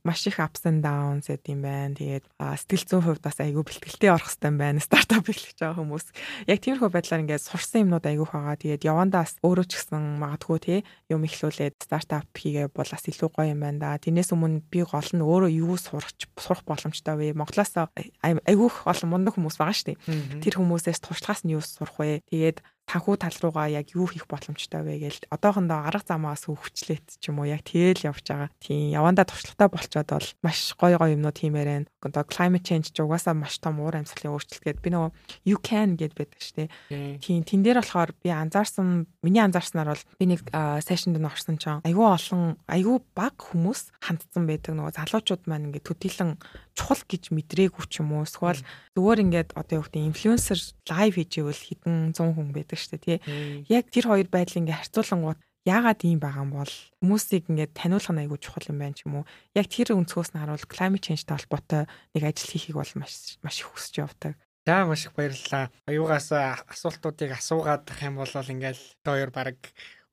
[0.00, 1.92] Маш их ups and downs гэдэг юм байна.
[1.92, 4.80] Тэгээд сэтгэл зүйн хувьд бас айгүй бэлтгэлтэй орох юм байна.
[4.88, 6.06] Стартап эхлэж байгаа хүмүүс.
[6.48, 8.56] Яг тиймэрхүү байдлаар ингээд сурсан юмнууд айгүй байгаа.
[8.56, 10.78] Тэгээд явандаас өөрөө ч гэсэн магадгүй тий
[11.12, 14.00] юм ихлүүлээд стартап хийгээ бол бас илүү гоё юм байна да.
[14.00, 16.08] Тэрнээс өмнө би гол нь өөрөө юу сурах
[16.40, 17.36] сурах боломжтой вэ?
[17.36, 17.76] Монголоос
[18.24, 20.40] айгүйх олон мундаг хүмүүс байгаа шүү дээ.
[20.40, 22.24] Тэр хүмүүсээс туршлагаас нь юу сурах вэ?
[22.30, 27.28] Тэгээд санхүү тал руугаа яг юу хийх боломжтой вэ гээл одоохондоо арга замаас хөвчлээд ч
[27.28, 28.48] юм уу яг тэгэл явж байгаа.
[28.64, 31.84] Тийм явандаа туршлагатай болчоод бол маш гоё гоё юмнууд хиймээрэн.
[32.00, 35.10] Одоо climate change ч угаасаа маш том уур амьсгалын өөрчлөлт гээд би нөгөө
[35.44, 37.20] you can гэд байдаг шүү дээ.
[37.20, 40.40] Тийм тэн дээр болохоор би анзаарсан миний анзаарснаар бол би нэг
[40.80, 45.88] сешнд нь орсон ч айгүй олон айгүй баг хүмүүс хандсан байдаг нөгөө залуучууд маань ингээд
[45.92, 46.40] төдийлөн
[46.78, 48.62] чухал гэж мэдрээгүй ч юм уу эсвэл
[48.94, 53.02] зүгээр ингээд одоо юу гэдэг инфлюенсер лайв хийж ивэл хэдэн 100 хүн байдаг шүү дээ
[53.02, 53.18] тий.
[53.66, 58.22] Яг тэр хоёр байдлыг ингээд харьцуулангууд яагаад ийм байгаа юм бол хүмүүсийг ингээд таниулах нь
[58.22, 59.28] айгүй чухал юм байна ч юм уу.
[59.58, 61.82] Яг тэр өнцгөөс нь харуул climate change-тай холбоотой
[62.14, 64.32] нэг ажил хийхийг бол маш маш их хүсэж явдаг.
[64.62, 65.74] За маш их баярлалаа.
[65.90, 69.58] Аюугаас асуултуудыг асуугаад ах юм бол ингээл хоёр баг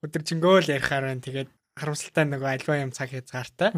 [0.02, 1.22] өдөржингөө л ярихаар байна.
[1.22, 3.72] Тэгээд харамсалтай нөгөө альва юм цаг хязгаартай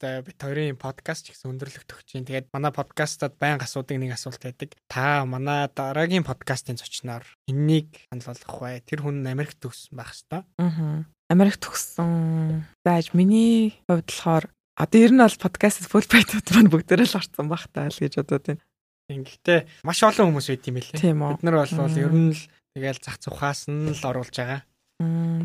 [0.00, 2.26] бит хоёрын подкаст ч гэсэн өндөрлөгт өгч чинь.
[2.28, 4.76] Тэгээд манай подкастад байнга асуудаг нэг асуулт байдаг.
[4.90, 8.82] Та манай дараагийн подкастын зочноор энэнийг хандлуулах бай.
[8.84, 10.44] Тэр хүн Америкт төгссөн байх хэвээр.
[10.60, 11.04] Аа.
[11.32, 12.66] Америкт төгссөн.
[12.84, 14.44] Зааж миний хувьд болохоор
[14.76, 18.44] одоо ер нь бол подкастд фулбрайтууд маань бүгдээрээ л орсон байх таа л гэж бодоод
[18.44, 18.62] байна.
[19.08, 21.14] Ингэхдээ маш олон хүмүүс байт юм билээ.
[21.16, 22.42] Бид нар бол ер нь л
[22.76, 24.60] тэгэл зах цухаас нь л оруулж байгаа.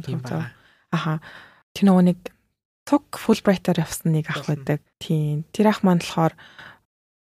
[0.03, 0.51] Тийм байна.
[0.91, 1.23] Аха.
[1.71, 2.19] Тэр нөгөө нэг
[2.87, 4.79] Туг Fulbright-аар явсан нэг ах байдаг.
[4.97, 5.45] Тийм.
[5.53, 6.33] Тэр ах маань болохоор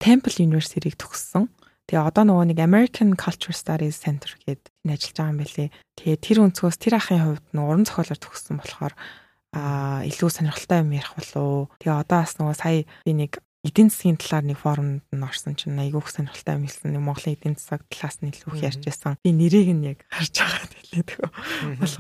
[0.01, 1.51] Temple University-ийг төгссөн.
[1.91, 5.69] Тэгээ одоо нөгөө нэг American Culture Studies Center гэдэг энэ ажиллаж байгаа юм билий.
[5.99, 8.95] Тэгээ тэр өнцгөөс тэр ахын хувьд нөгөө уран зохиолоор төгссөн болохоор
[9.51, 11.75] аа илүү сонирхолтой юм ярих болов.
[11.83, 15.77] Тэгээ одоо бас нөгөө сая би нэг эдийн засгийн талаар нэг форумд нь орсон чинь
[15.77, 16.97] айгүйх сонирхолтой юм хэлсэн.
[16.97, 19.21] Нэг Монголын эдийн засаг талаас нь илүү их ярьж байсан.
[19.21, 21.31] Би нэрийг нь яг харж байгаа хэлээ тэгээ.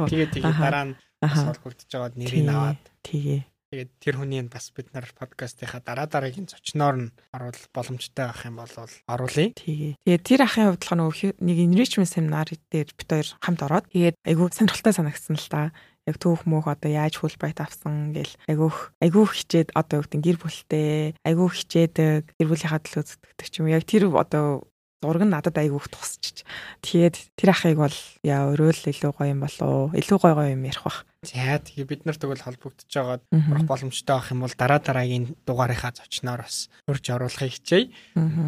[0.08, 3.40] Тэгээд тэгээд дараа нь асуул хүрдэж байгаад нэрийг аваад тэгээ
[3.70, 8.58] Тэгээд тэр хүний бас бид нар подкастынхаа дараа дараагийн зочноор нь оруулах боломжтой байх юм
[8.58, 8.74] бол
[9.06, 9.54] оруулъя.
[9.54, 9.94] Тэгээ.
[10.02, 14.50] Тэгээд тэр ахын хувьд л нэг enrichment seminar дээр бид хоёр хамт ороод тэгээд айгүй
[14.50, 15.70] сонирхолтой санагдсан л та.
[16.10, 20.38] Яг түүх мөөх одоо яаж Fulbright авсан гэл айгүйх айгүйх хичээд одоо юу гэдэг гэр
[20.42, 23.70] бүлтэй айгүйх хичээдэг гэр бүлийнхаа төлөө зүтгэдэг ч юм.
[23.70, 24.66] Яг тэр одоо
[25.00, 26.44] зураг нь надад айгүйх тусчих.
[26.84, 29.88] Тэгээд тэр ахыг бол яа өрөөл илүү гоё юм болоо.
[29.96, 31.08] Илүү гоё гоё юм ярих бах.
[31.20, 35.92] За тэгээ бид нар тэгвэл холбогдож байгаад урах боломжтой байх юм бол дараа дараагийн дугаарынхаа
[35.92, 37.92] зочноор бас урьж оруулахыг хичээе.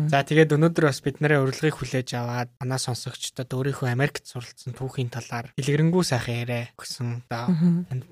[0.08, 5.12] За тэгээд өнөөдөр бас бид нарын урилгыг хүлээж аваад манай сонсогчдод өөрийнхөө Америкт суралцсан түүхийн
[5.12, 7.28] талаар дэлгэрэнгүй сайхан яриа өгсөн.
[7.28, 7.52] За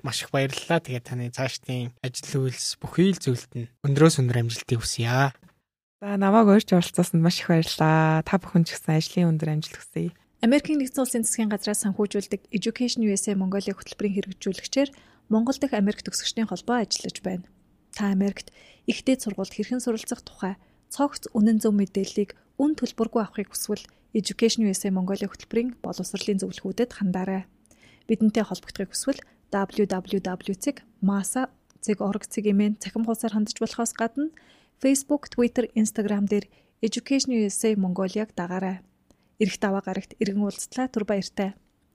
[0.05, 0.77] маш их баярлалаа.
[0.77, 5.33] Тэгээд таны цаашдын ажил үйлс бүхий л зүйлд нь өндрөөс өндөр амжилтыг хүсье.
[6.01, 8.25] За намайг урьж оролцсонд маш их баярлалаа.
[8.25, 10.09] Та бүхэн ч гэсэн ажлын өндөр амжилт хүсье.
[10.41, 14.89] Америкийн нэгдсэн улсын засгийн газраас санхүүжүүлдэг Education USA Mongolia хөтөлбөрийн хэрэгжүүлэгчээр
[15.29, 17.45] Монгол дахь Америк төгсөгчдийн холбоо ажиллаж байна.
[17.93, 18.49] Та Америкт
[18.89, 20.57] ихтэй сургуульд хэрхэн суралцах тухай
[20.89, 23.85] цогц үнэн зөв мэдээллийг үн төлбөргүй авахыг хүсвэл
[24.17, 27.45] Education USA Mongolia хөтөлбөрийн боловсролын зөвлөхүүдэд хандаарай.
[28.09, 29.21] Бидэнтэй холбогдохыг хүсвэл
[29.53, 30.33] www.masa.org
[32.25, 34.33] цэгийн цахим хуудасаар хандж болохоос гадна
[34.81, 36.49] Facebook, Twitter, Instagram дээр
[36.81, 38.81] Education USA Mongolia-г дагаарай.
[39.37, 41.53] Ирэх даваа гарагт иргэн уулзтлаа түр баяртай.